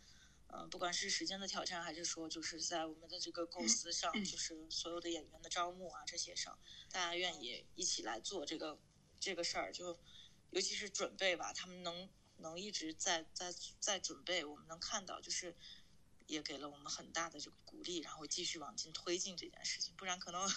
[0.51, 6.57] 嗯，不管是时间的挑战，还是说就是在我们的这个构思上，就是所有的演员的招募啊这些上，
[6.91, 8.79] 大家愿意一起来做这个
[9.19, 9.99] 这个事儿，就
[10.51, 12.09] 尤其是准备吧，他们能。
[12.37, 15.55] 能一直在在在准备，我们能看到，就是
[16.25, 20.49] 也给了我们很大的这个鼓励，然后继续往进推进这件事情，不然可能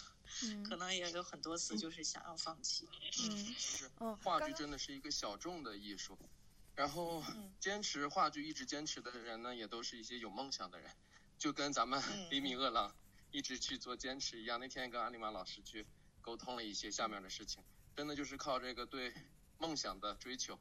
[0.66, 2.88] 可能也有很多次就是想要放弃。
[3.28, 3.90] 嗯，是，
[4.22, 6.18] 话剧真的是一个小众的艺术，
[6.74, 7.22] 然后
[7.60, 10.90] 坚持话剧一直坚持的人呢，也都是一些有梦想的人，
[11.38, 12.94] 就跟咱们厘米饿狼
[13.30, 14.58] 一直去做坚持一样。
[14.60, 15.86] 那天跟阿里玛老师去
[16.20, 17.62] 沟通了一些下面的事情，
[17.96, 19.14] 真的就是靠这个对
[19.58, 20.58] 梦想的追求。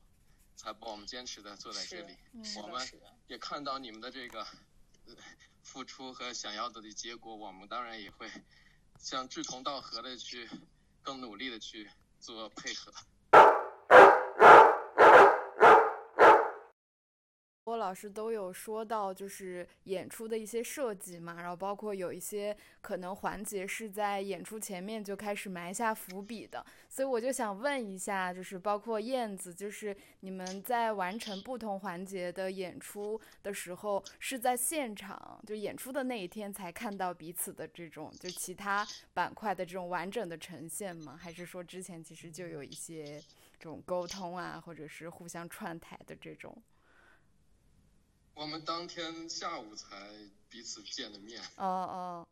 [0.55, 2.15] 才把我们坚持的坐在这里，
[2.61, 2.87] 我们
[3.25, 4.45] 也看到你们的这个
[5.63, 8.29] 付出和想要的的结果，我们当然也会
[8.99, 10.47] 像志同道合的去
[11.01, 11.89] 更努力的去
[12.19, 12.93] 做配合。
[17.73, 41.17] 郭老师都有说到，就是演出的一些设计嘛，然后包括有一些可能环节是在演出前面就开始埋下伏笔的，所以我就想问一下，就是包括燕子，就是你们在完成不同环节的演出的时候，是在现场就演出的那一天才看到彼此的这种就其他板块的这种完整的呈现吗？
[41.19, 43.19] 还是说之前其实就有一些
[43.57, 46.55] 这种沟通啊，或者是互相串台的这种？
[48.33, 50.11] 我们当天下午才
[50.49, 51.41] 彼此见的面。
[51.57, 52.27] 哦哦，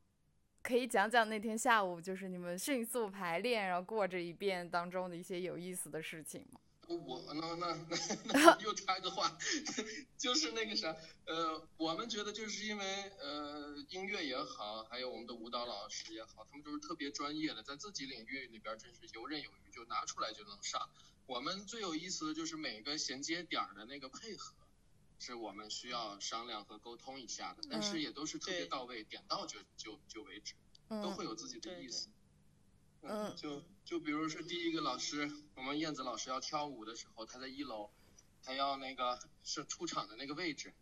[0.63, 6.59] 可以讲讲那天下午就是你们迅速排练，然后过这一遍当中的一些有意思的事情吗？
[6.87, 7.77] 我那那
[8.25, 9.37] 那 又插个话，
[10.17, 10.93] 就是那个啥，
[11.25, 12.85] 呃，我们觉得就是因为
[13.21, 20.89] 呃音乐也好，还有我们的舞蹈老师也好，他们都是特别专业的，在自己领域里边真是游刃有余，就拿出来就能上。
[21.27, 24.53] 我们最有意思的就是每个衔接点的那个配合。
[25.21, 30.55] 是我们需要商量和沟通一下的，但是也都是特别到位，点到就就就为止，
[30.89, 32.09] 都会有自己的意思。
[33.03, 37.91] 嗯，就就比如说第一个老师，我们燕子老师要跳舞的时候，他在一楼，
[38.41, 40.73] 他要那个是出场的那个位置，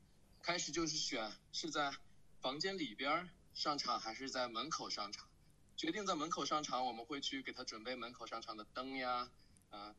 [0.41, 1.93] 开始就是选是在
[2.39, 5.27] 房间里边上场还是在门口上场，
[5.75, 9.29] 决定在门口上场，我们会去给他准备门口上场的灯呀，
[9.69, 9.93] 啊，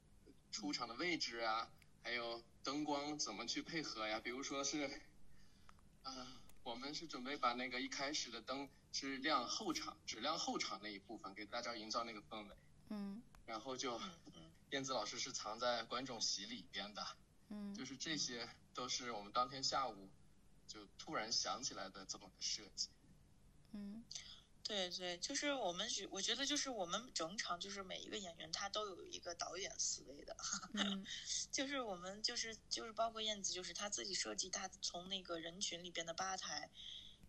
[0.50, 1.70] 出场的位置啊。
[2.02, 4.20] 还有灯光怎么去配合呀？
[4.20, 5.00] 比如说是，
[6.02, 12.56] 啊，我们是准备把那个一开始的灯是亮后场，只亮后场那一部分，给大家营造那个氛围。
[12.88, 13.22] 嗯。
[13.46, 14.00] 然后就，
[14.70, 17.06] 燕子老师是藏在观众席里边的。
[17.48, 17.74] 嗯。
[17.74, 20.08] 就是这些都是我们当天下午
[20.66, 22.88] 就突然想起来的这么个设计。
[23.72, 24.04] 嗯。
[24.62, 30.36] 对对，就是我们觉，我觉得就是我们整场就是每一个演员他都有一个导演思维的，
[31.50, 36.70] 就是我们就是就是包括燕子，就是他自己设计他从那个人群里边的吧台，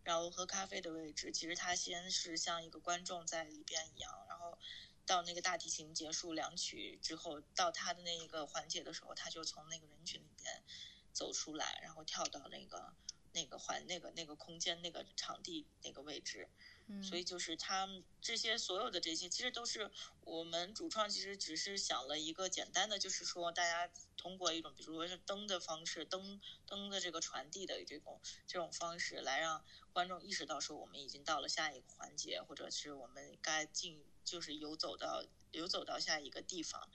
[0.03, 4.59] 然后喝咖啡的位置，其实他先是像一个观众在里边一样，然后
[5.07, 10.63] 到那个大提琴结束两曲之后，到他的那一个环节的时候，他就从那个人群里边
[11.11, 12.93] 走出来，然后跳到那个
[13.33, 16.47] 那个环那个那个空间那个场地那个位置。
[17.03, 19.91] 所以就是他们这些所有的这些，其实都是
[20.23, 29.63] 我们主创其实只是想了一个简单的，就是说大家通过一种比如说是灯的方式，灯灯的这个传递的这种这种方式来让
[29.93, 36.89] 观众意识到说我们已经到了下一个环节，或者是我们该进就是游走到游走到下一个地方。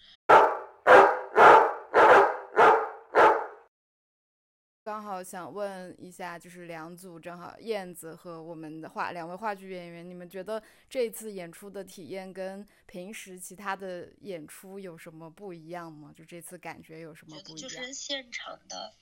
[4.87, 16.15] 刚好想问一下，就是两组正好燕子和我们的话两位话剧演员，你们觉得这次演出的体验跟平时其他的演出有什么不一样吗？
[16.17, 17.69] 就这次感觉有什么不一样？
[17.69, 18.95] 就是现场的。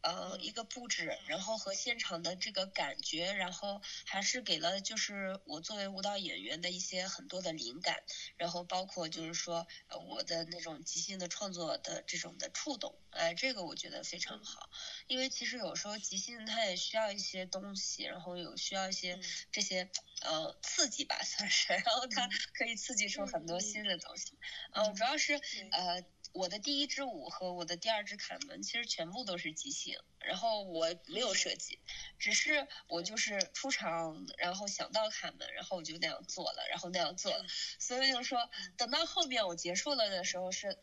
[0.00, 7.96] 呃，一个布置，然后和现场的这个感觉，然后还是给了就是我作为舞蹈演员的一些很多的灵感，
[8.36, 14.70] 然后包括就是说呃我的那种即兴的创作的这种的触动，哎，这个我觉得非常好，
[15.08, 19.20] 因为为其实有时候即兴它也需要一些东西，然后有需要一些
[19.52, 19.90] 这些
[20.22, 24.38] 呃刺激吧，算是，然后它可以刺激出很多新的东西。
[24.72, 25.34] 嗯，主要是
[25.72, 26.04] 呃。
[26.34, 31.80] 我的第一支舞和我的第二支卡门其实全部都是即兴，然后我没有设计，
[32.18, 37.46] 只是我就是出场，然后想到卡门，然后我就那样做了，然后那样做了，
[37.80, 40.78] 所以就是说，等到后面我结束了的时候是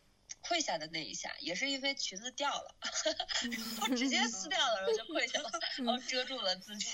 [0.47, 2.75] 跪下的那一下，也是因为裙子掉了，
[3.51, 6.87] 然后直接撕掉了，然后就跪下了，然后遮住了自己，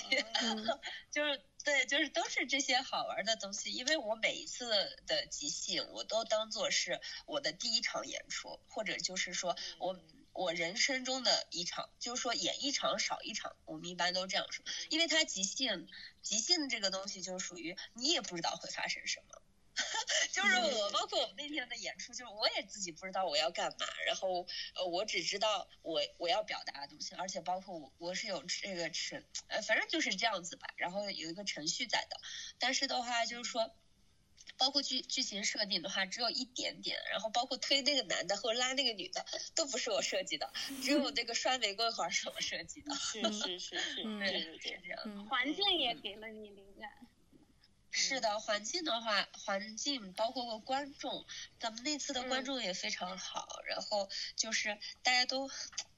[1.10, 1.42] 就是。
[1.64, 4.66] 对，就是都是这些好玩的东西，因为我每一次
[5.06, 9.96] 的即兴，我都当做是我的第一场演出，或者就是说我
[10.32, 15.86] 我人生中的一场，就是说演一场少一场，我们一般都这样说，因为它即兴，
[16.20, 19.41] 即兴这个东西就属于你也不知道会发生什么。
[20.32, 32.16] 就是我，包括我们那天的演出，就是我也自己不知道我要干嘛，然后呃，我只知道我我要表达的东西，而且包括我我是有这个程，呃，反正就是这样子吧，然后有一个程序在的，
[32.58, 33.74] 但是的话就是说，
[34.58, 39.24] 包括剧剧情设定的话，只有一点点，然后包括推那个男的或者拉那个女的
[39.54, 46.90] 都不是我设计的，只有那个摔玫瑰花是我设计的，是是是是，对对 对，这样，环境也给了你灵感。
[47.94, 51.26] 是的，环境的话，环境包括个观众，
[51.60, 55.48] 咱们那次的观众也非常好，然后就是大家都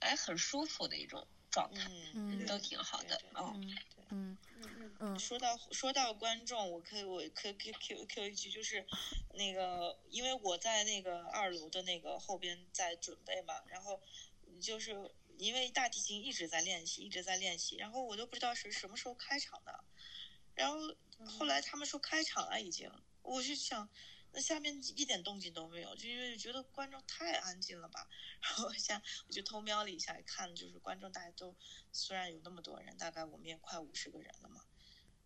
[0.01, 3.79] 哎很舒服的一种状态，嗯，都挺好的，嗯，
[4.11, 5.19] 嗯嗯嗯。
[5.19, 8.85] 说到说到观众，我可以我可以 Q Q Q 一句，就是
[9.35, 14.03] 那个，因为我在那个二楼的那个后边在准备嘛，然后
[14.61, 19.85] 就是因为大提琴一直在练习，一直在练习，然后我都不知道是什么时候开场的，
[20.55, 20.79] 然后。
[21.27, 22.91] 后来他们说开场了已经，
[23.23, 23.89] 我就想，
[24.33, 28.07] 那下面一点动静都没有，就因为觉得观众太安静了吧。
[28.43, 31.57] 然后下我就偷瞄了一下，看就是观众大家都
[31.93, 34.67] 虽然有那么多人，大概我们也快五十个人了嘛，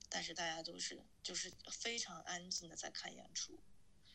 [0.09, 3.59] 但是大家都是就是非常安静的在看演出，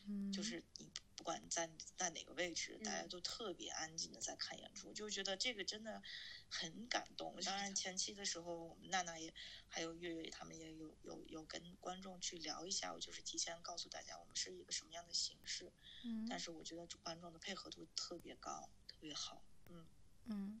[0.06, 0.90] 嗯，就是你。
[1.24, 6.02] 不管在在哪个位置，大家都特别安静的在看演出，就觉得这个真的
[6.50, 7.34] 很感动。
[7.40, 9.32] 当然前期的时候，我们娜娜也
[9.66, 15.72] 还有月月他们也有有有跟观众去聊一下，我就是提前告诉大家我们是一个什么样的形式。
[16.04, 16.26] 嗯。
[16.28, 19.42] 但是我觉得观众的配合度特别高，特别好。
[19.70, 19.86] 嗯
[20.26, 20.60] 嗯，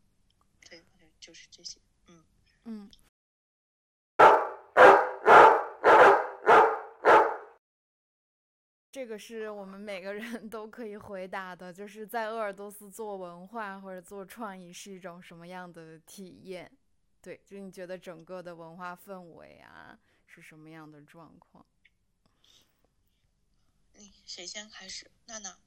[0.62, 1.78] 对对，就是这些。
[2.06, 2.24] 嗯
[2.64, 2.90] 嗯。
[8.94, 16.70] 这个是我们每个人 都可以回答的，就是在鄂尔多斯做文化或者做创意是一种什么样的体验？
[17.20, 21.66] 对，就你觉得整个的文化氛围啊是什么样的状况？
[23.94, 25.10] 嗯，谁先开始？
[25.26, 25.58] 娜娜。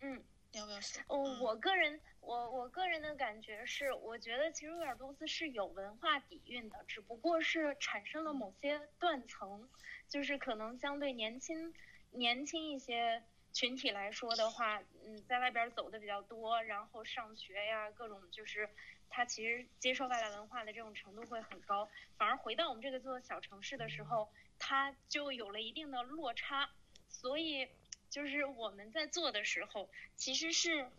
[0.00, 1.00] 嗯，要不要说？
[1.06, 9.68] 哦，我个人，我我个人的感觉是，我觉得其实鄂尔多斯是有文化底蕴的，只不过是产生了某些断层，
[10.08, 11.72] 就是可能相对年轻。
[12.12, 18.68] 年轻一些群体来说的话，嗯，在外边走的比较多，然后上学呀，各种就是
[19.08, 21.88] 他其实接受外来文化的这种程度会很高。
[22.16, 24.28] 反而回到我们这个座小城市的时候，
[24.58, 26.70] 他就有了一定的落差。
[27.08, 27.68] 所以
[28.10, 30.90] 就是我们在做的时候，其实是，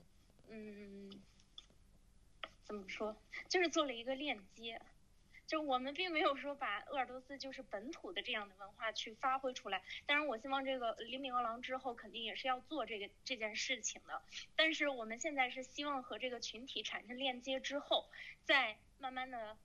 [0.50, 1.22] 嗯，
[2.64, 3.16] 怎么说，
[3.48, 4.82] 就是做了一个链接。
[5.50, 14.22] 就我们并没有说把鄂尔多斯就是本土的这样的文化去发挥出来，当然我希望这个黎明饿狼之后肯定也是要做这个这件事情的，
[14.56, 18.08] 但是我们现在是希望和这个群体产生链接之后，
[18.46, 19.58] 再慢慢的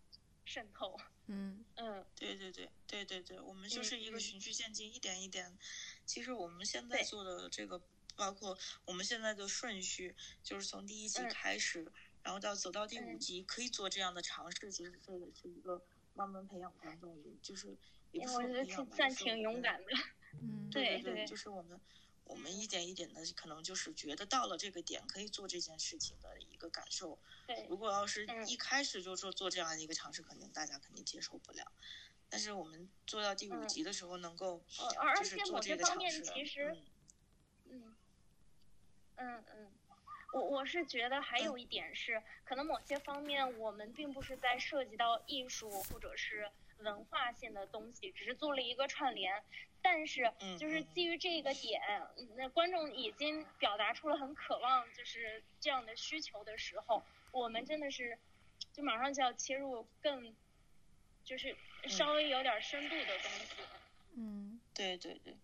[0.47, 0.99] 渗透。
[1.27, 5.59] 嗯嗯，对对对对对对，我们就是一个循序渐进，一点一点。
[6.07, 7.79] 其实我们现在做的这个，
[8.17, 8.57] 包括
[8.87, 11.93] 我们现在的顺序，就是从第一集开始。
[12.25, 17.77] 然后到走到第五集，可以做这样的尝试，其实这也是一个慢慢培养观众，就是
[18.13, 19.93] 也不是培养吧，算挺勇敢的。
[20.41, 21.79] 嗯，对对对，就是我们
[22.25, 27.19] 我们一点一点的，可能就是觉得到了这个点可以做这件事情的一个感受。
[27.47, 31.71] 对，如果要是一开始就说做这样的一个尝试，肯定大家肯定接受不了。
[32.31, 34.65] 但是我们做到第五集的时候，能够
[35.15, 36.25] 就是做这个尝试。
[37.67, 37.95] 嗯
[39.17, 39.73] 嗯嗯。
[40.35, 49.41] 我我是觉得还有一点是，可能某些方面我们并不是在涉及到艺术或者是文化性的东西，只是做了一个串联。
[49.81, 51.81] 但是就是基于这个点，
[52.37, 58.19] 那观众已经表达出了很渴望就是这样的需求的时候，我们真的是
[58.73, 60.35] 就马上就要切入更
[61.23, 61.55] 就是
[61.87, 63.63] 稍微有点深度的东西。
[64.17, 65.37] 嗯，对对对，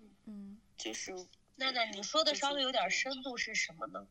[0.00, 1.14] 嗯嗯，就是。
[1.56, 4.06] 娜娜，你说的稍微有点深度是什么呢？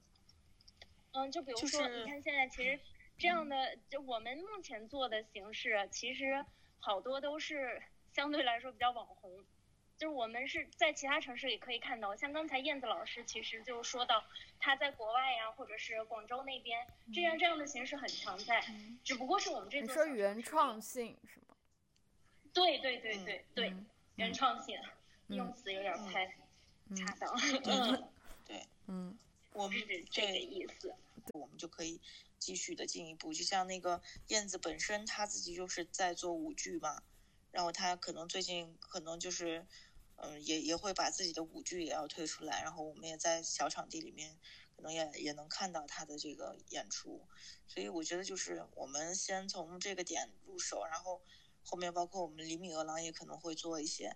[1.12, 2.80] 嗯，就比如说，你看现在其实
[3.18, 6.46] 这样的就我们目前做的形式，其实
[6.80, 7.82] 好多都是
[8.12, 9.46] 相对来说比较网红。
[9.98, 14.26] 就是我们是在其他城市也可以看到，像刚才燕子老师其实就说到，
[14.60, 18.62] 他在国外呀，或者是广州那边，这样这样的形式很常在，
[19.06, 21.56] 只不过是我们这你说原创性是吗？
[22.54, 23.74] 对对对对对，
[24.16, 24.78] 原创性，
[25.28, 26.26] 用词有点不太
[26.94, 27.34] 恰当。
[27.66, 28.10] 嗯，
[28.46, 29.18] 对，嗯，
[29.54, 30.94] 我们是这个意思。
[31.34, 32.02] 我们就可以
[32.38, 37.02] 继续的进一步，就像那个燕子本身，她自己就是在做舞剧嘛，
[37.52, 39.66] 然后她可能最近可能就是。
[40.18, 44.40] 嗯，也也会把自己的舞剧也要推出来，然后我们也在小场地里面，
[44.78, 47.28] 可能也也能看到他的这个演出，
[47.68, 51.22] 所以我觉得就是我们先从这个点入手，然后
[51.66, 54.16] 后面包括我们李米鹅郎也可能会做一些，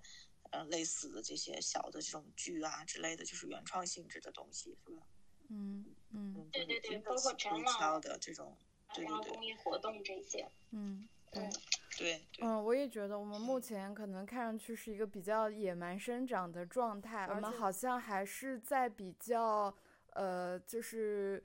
[0.52, 5.02] 呃，类似的这些小的这种剧啊之类的，就是原创性质的东西，是吧？
[5.50, 8.56] 嗯嗯，对对对，包括展览的这种，
[8.94, 11.08] 对对对，公益活动这些，嗯。
[11.32, 11.48] 对
[11.96, 19.72] 对，嗯，我也觉得我们目前可能看上去是一个比较野蛮生长的状态，我们好像还是在比较，
[20.14, 21.44] 呃，就是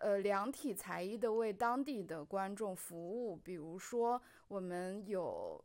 [0.00, 3.34] 呃量体裁衣的为当地的观众服务。
[3.34, 5.64] 比如说，我们有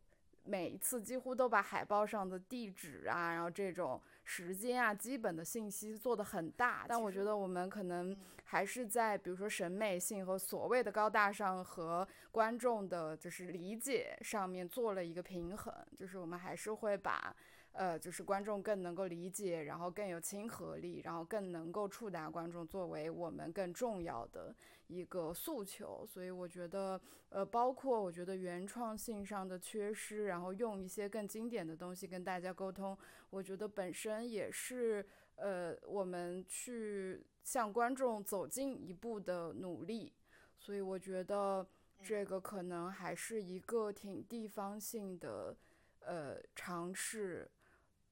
[0.50, 4.02] 每一次几乎都把海报上的地址啊，然后这种。
[4.32, 17.36] 时间啊，基本的信息做得很大，但我觉得我们可能还是在比如说审美性和所谓的高大上和观众的就是理解上面做了一个平衡，就是我们还是会把。
[17.72, 24.54] 呃，就是观众更能够理解，然后更有亲和力，然后更能够触达观众，作为我们更重要的
[24.88, 26.06] 一个诉求。
[26.06, 27.00] 所以我觉得，
[27.30, 32.98] 呃，包括我觉得原创性上的缺失，然后用一些更经典的东西跟大家沟通，
[33.30, 35.06] 我觉得本身也是
[35.36, 40.12] 呃我们去向观众走近一步的努力。
[40.58, 41.66] 所以我觉得
[42.04, 45.56] 这个可能还是一个挺地方性的
[46.00, 47.50] 呃尝试。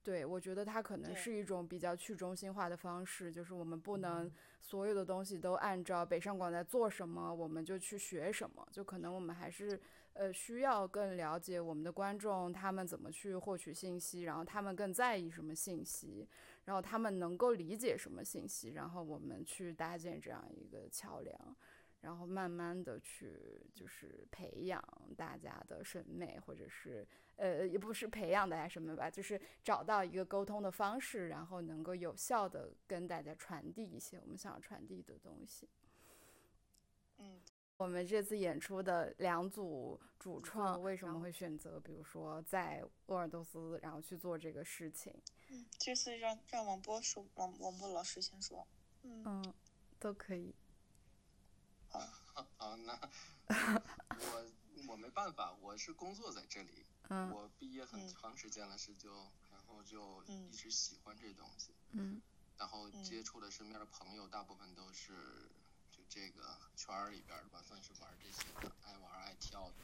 [0.07, 4.31] 对，我觉得它可能是一种比较去中心化的方式，就是我们不能
[4.61, 9.77] 所有的东西都按照北上广在做什么，我们就去学什么，就可能我们还是
[10.13, 16.25] 呃需要更了解我们的观众，他们怎么去获取信息，然后他们更在意什么信息，
[16.63, 21.55] 然后他们能够理解什么信息，然后我们去搭建这样一个桥梁。
[22.07, 24.81] 然后慢慢的去就是培养
[25.17, 27.05] 大家的审美，或者是
[27.35, 35.67] 呃也不是培养大家审美吧，就是找到一个沟通的方式，然后能够有效的跟大家传递一些我们想要传递的东西。
[37.17, 37.41] 嗯，
[37.75, 45.13] 我们这次演出的两组主创为什么会选择，比如说在鄂尔多斯，然后去做这个事情？
[45.49, 48.65] 嗯，这次让让王波说，王王波老师先说。
[49.03, 49.53] 嗯，
[49.99, 50.55] 都可以。
[52.57, 52.99] 好，那
[54.19, 54.51] 我
[54.87, 56.85] 我没办法，我是工作在这里。
[57.09, 57.29] 嗯。
[57.31, 59.11] 我毕业很长时间了，是就
[59.51, 61.73] 然后就一直喜欢这东西。
[61.91, 62.21] 嗯。
[62.57, 65.13] 然后接触的身边的朋友，大部分都是
[65.91, 69.75] 就这个圈儿里边的吧，算是玩这些的，爱玩爱跳的。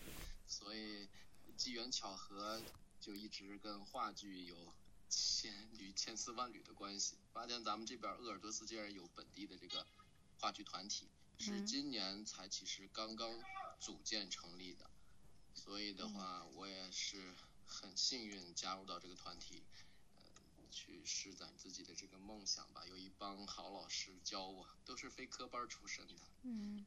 [0.47, 1.07] 所以
[1.55, 2.61] 机缘巧合，
[2.99, 4.73] 就一直跟话剧有
[5.07, 7.17] 千缕千丝万缕的关系。
[7.31, 9.85] 发现咱们这边鄂尔多斯竟然有本地的这个
[10.39, 11.07] 话剧团体。
[11.43, 13.43] 是今年才其实刚刚
[13.77, 14.89] 组建成立的，
[15.53, 17.35] 所以的话，我也是
[17.65, 19.61] 很幸运加入到这个团体，
[20.15, 20.21] 呃，
[20.71, 22.85] 去施展自己的这个梦想吧。
[22.87, 26.23] 有一帮好老师教我，都是非科班出身的。
[26.43, 26.85] 嗯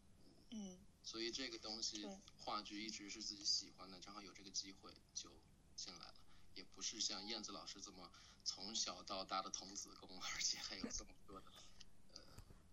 [0.51, 0.79] 嗯。
[1.03, 5.31] 所以这个东西，话剧一直是自己喜欢的，正好有这个机会就
[5.77, 6.15] 进来了。
[6.55, 8.11] 也不是像燕子老师这么
[8.43, 11.53] 从小到大的童子功，而且还有这么多的。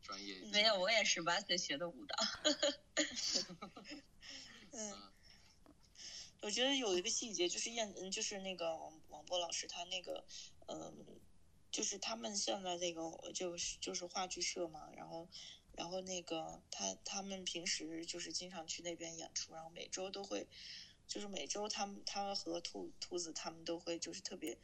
[0.04, 2.16] 专业没有，我也十八岁学的舞蹈。
[4.72, 5.12] 嗯，
[6.42, 10.26] 我觉得有一个细节就是燕，嗯，就是那个王王波老师他那个，
[10.68, 11.20] 嗯，
[11.72, 15.30] 就是他们现在那个就是就是话剧社嘛，然后
[15.72, 20.48] 然后那个他他们平时就是经常去那边演出，然后每周都会，
[21.08, 24.58] 就是每周他们他和兔兔子他们都会就是特别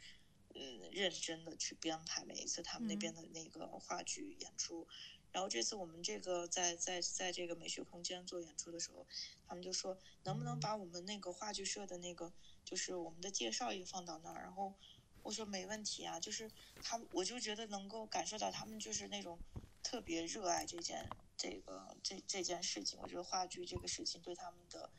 [0.56, 0.90] 嗯。
[0.92, 4.88] 认真的去编排每一次他们那边的那个话剧演出。
[5.32, 9.06] 然后这次我们这个在在在这个美学空间做演出的时候，
[9.48, 12.34] 他们就说能不能把我们那个话剧社的那个
[12.66, 14.42] 就是我们的介绍也放到那儿。
[14.42, 14.74] 然后
[15.22, 16.50] 我说没问题啊，就是
[16.82, 19.40] 他我就觉得能够感受到他们就是那种
[19.84, 21.08] 特别热爱这件
[21.38, 23.00] 这个这这件事情。
[23.00, 24.90] 我觉得话剧这个事情对他们的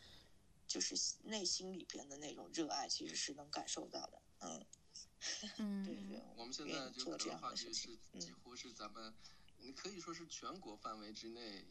[0.68, 4.22] 就是内心里边的那种热爱，其实是能感受到的。
[4.39, 4.66] 嗯
[5.59, 9.12] 嗯，对对，我们现在就可能话剧是几乎是咱们。
[9.62, 11.64] 你可以说是全国范围之内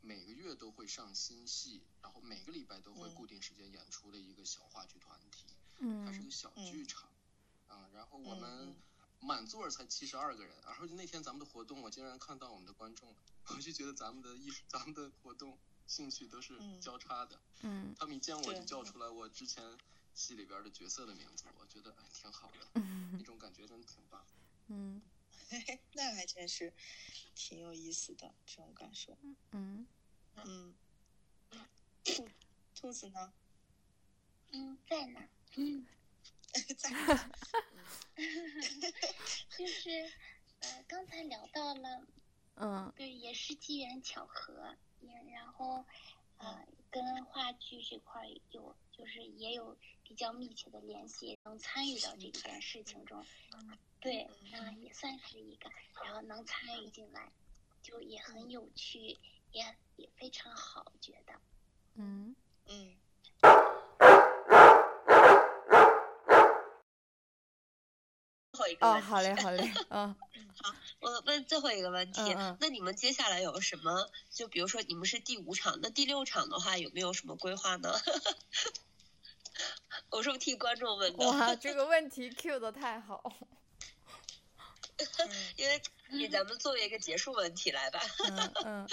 [0.00, 5.44] 每个月都会上新戏，然后每个礼拜都会固定时间演出的一个小话剧团体。
[5.78, 7.08] 嗯，它是个小剧场，
[7.68, 8.74] 啊，然后我们
[9.20, 13.16] 满座才七十二个人，然后那天咱们的活动，我竟然看到我们的观众了，
[13.56, 17.40] 我就觉得咱们的艺术，咱们的活动兴趣都是交叉的。
[17.62, 19.64] 嗯，他们一见我就叫出来我之前
[20.14, 22.80] 戏里边的角色的名字，我觉得哎挺好的，
[23.18, 24.24] 那种感觉真的挺棒。
[24.68, 25.02] 嗯，
[25.92, 26.72] 那还真是
[27.34, 29.16] 挺有意思的这种感受。
[29.52, 29.86] 嗯
[30.44, 30.74] 嗯，
[32.04, 32.28] 兔
[32.74, 33.32] 兔子呢？
[34.52, 35.20] 嗯，在呢。
[35.56, 35.86] 嗯，
[36.76, 36.90] 在。
[39.56, 39.90] 就是
[40.60, 42.06] 呃，刚才聊到了，
[42.56, 45.84] 嗯，对，也是机缘巧合，也然后
[46.38, 53.24] 呃，跟话剧这块有就是也有比较密切的联系，能参与到这件事情中，
[54.04, 55.70] 对，那，也算是一个，
[56.04, 57.32] 然后能参与进来，
[57.82, 59.16] 就也很有趣，
[59.50, 59.64] 也
[59.96, 61.32] 也非常好，觉得，
[61.94, 62.36] 嗯
[62.66, 62.96] 嗯。
[68.80, 70.14] 哦，好嘞，好嘞，嗯，
[70.62, 72.20] 好，我问最后一个问题，
[72.60, 74.10] 那你们接下来有什么？
[74.30, 77.90] 就比如说你们是第五场，那第六场的话有没有什么规划呢？
[80.10, 81.26] 我是不是替观众问的？
[81.26, 83.32] 哇，这个问题 Q 的太好。
[85.56, 85.80] 因为
[86.18, 88.00] 给咱们作为一个结束问题来吧。
[88.30, 88.88] 嗯嗯，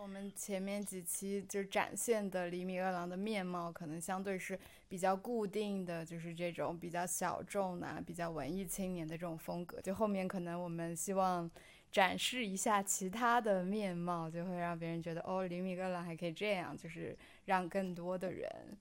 [0.00, 9.80] 我们前面几期就展现的厘米二郎的面貌，可能相对是比较固定的，就是这种比较小众啊、比较文艺青年的这种风格。
[9.80, 11.50] 就后面可能我们希望
[11.90, 18.78] 展示一下其他的面貌，就会让别人觉得哦，李米饿狼还可以这样，就是让更多的人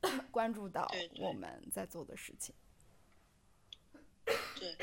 [0.30, 2.54] 关注到我们在做的事情。
[4.58, 4.74] 对。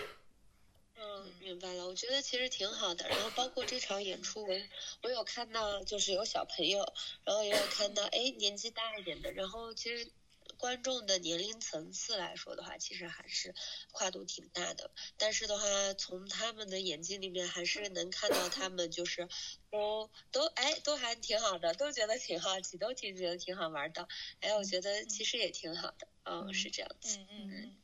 [1.00, 1.86] 嗯，明白了。
[1.88, 3.08] 我觉得其实挺好的。
[3.08, 4.56] 然后包括这场演出，我
[5.04, 6.91] 我有看到，就是有小朋友，
[7.24, 9.32] 然后也有看到，哎，年纪大一点的。
[9.32, 10.12] 然后其实
[10.58, 13.54] 观众的年龄层次来说的话，其实还是
[13.91, 14.89] 跨度挺大的。
[15.18, 19.28] 但是的话，从他们的眼睛里面，还是能看到他们就是
[19.70, 24.08] 都都哎，都还挺好的，都觉得挺好奇，都挺觉得挺好玩的。
[24.39, 26.08] 哎，我觉得其实也挺好的。
[26.24, 27.20] 嗯，是这样子。
[27.20, 27.76] 嗯嗯。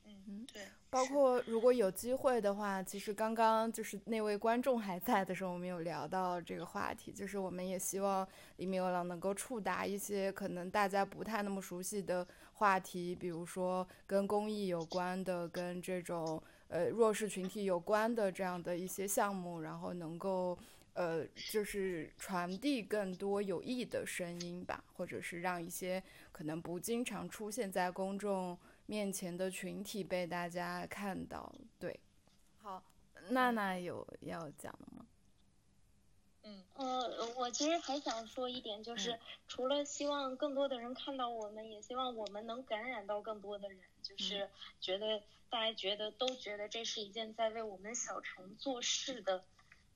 [0.93, 8.27] 包括如果有机会的话，其实刚刚就是那位观众还在的时候，我们有聊到这个话题，就是我们也希望
[8.57, 20.55] 李米欧郎能够触达一些可能大家不太那么熟悉的话题，比如说跟公益有关的、跟这种呃弱势群体有关的这样的一些项目，然后能够
[20.93, 28.55] 呃就是传递更多有益的声音吧，或者是让一些可能不经常出现在公众。
[28.85, 31.99] 面前的群体被大家看到，对，
[32.61, 32.83] 好，
[33.29, 35.05] 娜娜有要讲的吗？
[36.43, 39.17] 嗯，呃，我其实还想说一点，就是
[39.47, 44.49] 除了希望更多的人看到我们，也希望我们能感染到更多的人，就是
[44.81, 49.45] 觉得大家觉得都觉得这是一件在为我们小城做事的，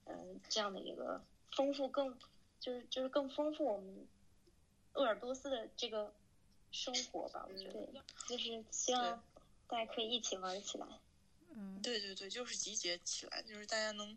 [0.06, 1.22] 嗯，这样的一个
[1.52, 2.18] 丰富更，
[2.62, 4.08] 就是就是更丰富我们
[4.94, 6.14] 鄂尔多斯的这个。
[6.78, 9.24] 生活吧，我觉得就是希望
[9.68, 10.86] 大家可以一起玩起来。
[11.50, 14.16] 嗯，对对对，就是集结起来，就是大家能，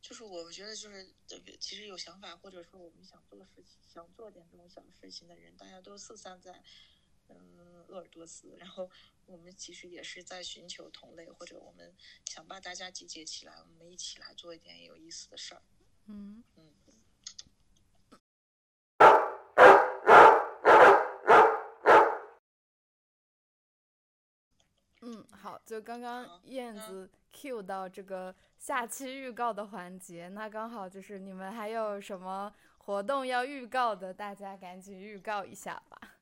[0.00, 6.64] 就是我觉得就是这个，其实有想法或者说我们想做事情、想做点这种小事情的人，大家都四散在
[7.28, 8.90] 嗯鄂尔多斯，然后
[9.26, 11.94] 我们其实也是在寻求同类，或者我们
[12.24, 15.62] 想把大家集结起来，我们一起来做一点有意思的事儿。
[16.06, 16.74] 嗯嗯。
[16.86, 16.87] 嗯，
[25.30, 36.16] 好，就刚刚燕子 Q 到这个下期预告的环节，那刚好就是你们还有什么活动要预告的，大家赶紧预告一下吧。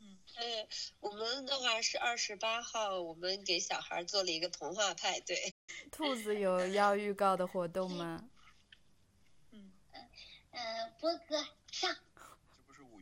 [0.00, 0.68] 嗯，哎，
[1.00, 5.54] 我们的话是二十八号，我们给小孩做了一个童话派对。
[5.90, 8.28] 兔子有要预告的活动吗？
[9.52, 10.08] 嗯嗯
[10.50, 11.96] 呃，波哥上。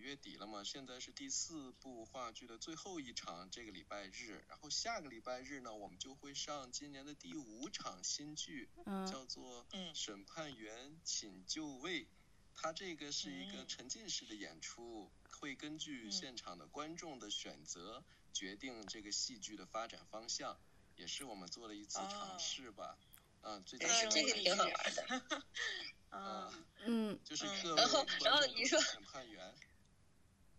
[0.02, 0.64] 月底了嘛？
[0.64, 4.44] 现在是第四部话剧的最后一场，这个礼拜日。
[4.48, 8.68] 然后下个礼拜日呢，我们就会上今年的第五场新剧，
[9.08, 12.04] 叫做《审判员请就位》。
[12.54, 20.58] 它这个是一个沉浸式的演出，会根据现场的观众的选择决定这个戏剧的发展方向，
[20.96, 22.98] 也是我们做了一次尝试吧。
[23.42, 25.44] 嗯，最近这个挺好玩的。
[26.14, 29.54] 嗯嗯，就是各位然后然后你说审判员。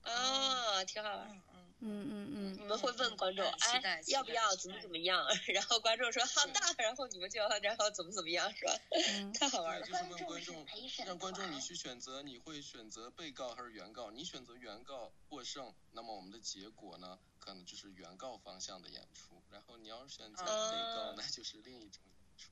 [0.05, 1.41] 哦，挺好玩。
[1.85, 5.27] 嗯嗯嗯嗯，你们会问观众，哎，要不要怎么怎么样？
[5.53, 8.73] 然后观众说好的，然后你们就然后怎么怎么样，是吧？
[9.37, 9.85] 太好玩了。
[9.85, 10.65] 就是问观众，
[11.05, 14.11] 让观众你去选择，你会选择被告还是原告？
[14.11, 19.43] 你选择原告获胜，那么我们的结果呢，可能就是原告方向的演出。
[19.51, 22.51] 然后你要是选择被告，那就是另一种演出。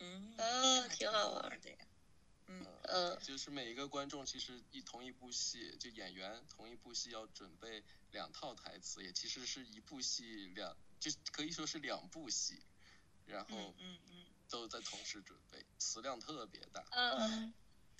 [0.00, 1.76] 嗯，啊，挺好玩的呀。
[2.48, 7.82] 嗯嗯，就是每一个观众其实一同一部戏，就演员同一部戏要准备
[8.12, 12.62] 两套台词，也其实是一部戏两，就可以说是两部戏，
[13.26, 16.84] 然后嗯嗯都在同时准备，词量特别大。
[16.92, 17.52] 嗯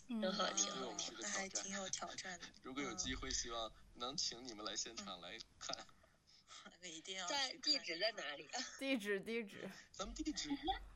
[0.09, 2.47] 嗯，挺好挺好，那还挺有挑战的。
[2.62, 5.76] 如果有机会，希望能请你们来现场来看。
[6.80, 8.61] 那一定要在地址在哪里啊？
[8.78, 10.49] 地址地址，咱们地址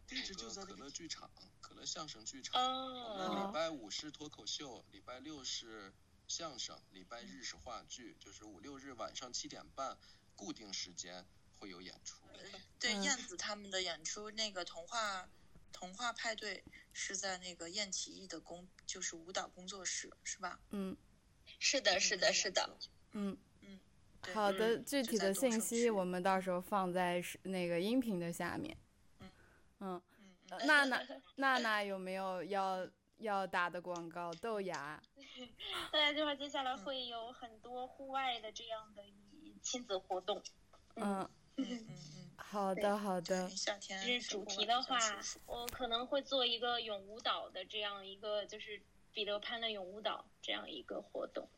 [0.06, 1.28] 地址就在可乐剧场。
[1.70, 5.92] 可乐相声剧场，我们礼拜五是脱口秀，礼拜六是
[6.26, 9.96] 相声，礼拜日是话剧，就是五六日晚上七点半
[10.34, 11.24] 固定时间
[11.60, 12.26] 会有演出。
[12.80, 15.30] 对，燕子他们的演出，那个童话
[15.70, 20.58] 童话派对是在那个燕起义的工，就是舞蹈工作室，是吧？
[20.70, 20.96] 嗯，
[21.60, 22.78] 是的，是的，是的。
[23.12, 23.78] 嗯嗯，
[24.34, 28.76] 好的，具体的信息我们到时候放在那个音频的下面。
[29.20, 29.30] 嗯
[29.78, 30.02] 嗯。
[30.66, 31.02] 娜娜，
[31.36, 32.86] 娜娜有没有要
[33.18, 34.32] 要打的广告？
[34.34, 35.00] 豆芽。
[35.92, 39.02] 对，就是接下来会有很多户外的这样的
[39.62, 40.42] 亲子活动。
[40.96, 42.30] 嗯嗯嗯嗯。
[42.36, 43.48] 好的好的。
[43.50, 43.98] 夏天。
[44.00, 44.98] 是主题的话，
[45.46, 48.82] 我可能会做一个咏舞蹈的这样一个，就是
[49.12, 51.48] 彼得潘的咏舞蹈这样一个活动。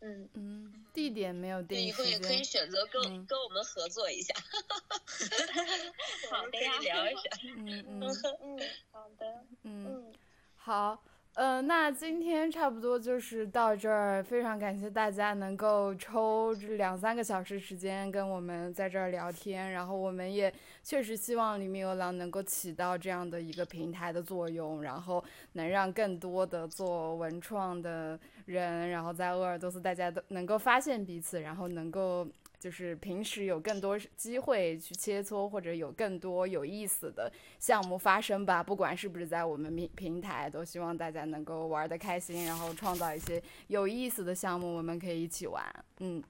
[0.00, 4.34] 嗯嗯，地点没有定，以后也可以选择跟跟我们合作一下。
[6.30, 7.20] 好的呀，聊一下。
[7.56, 8.00] 嗯嗯
[8.42, 8.58] 嗯，
[8.92, 9.44] 好的。
[9.62, 10.12] 嗯，
[10.56, 11.02] 好。
[11.34, 20.50] 呃，那今天差不多就是到这儿，非常感谢大家能够抽两三个小时时间跟我们在这儿聊天，然后我们也
[20.82, 25.22] 确实希望黎明游廊能够起到这样的一个平台的作用，然后
[25.52, 32.26] 能让更多的做文创的人，然后在鄂尔多斯大家都能够发现彼此，然后能够。
[32.58, 37.30] 就是平时有更多机会去切磋，或者有更多有意思的
[37.60, 38.62] 项目发生吧。
[38.62, 45.62] 不管是不是在我们平平台，都希望大家能够玩的开心，然后创造一些有意思的项目，我们可以一起玩。
[45.98, 46.20] 嗯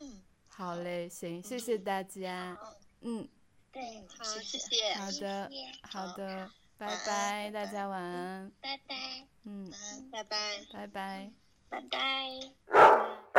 [0.00, 2.58] 嗯，好嘞，行，谢谢大家。
[3.02, 3.28] 嗯，
[3.70, 4.94] 对，好，谢谢。
[4.94, 5.50] 好的，
[5.82, 6.50] 好的，
[6.80, 8.50] 拜拜，大家晚安。
[8.62, 8.94] 拜拜。
[9.44, 9.70] 嗯，
[10.10, 10.36] 拜拜，
[10.72, 11.30] 拜拜，
[11.68, 13.29] 拜拜。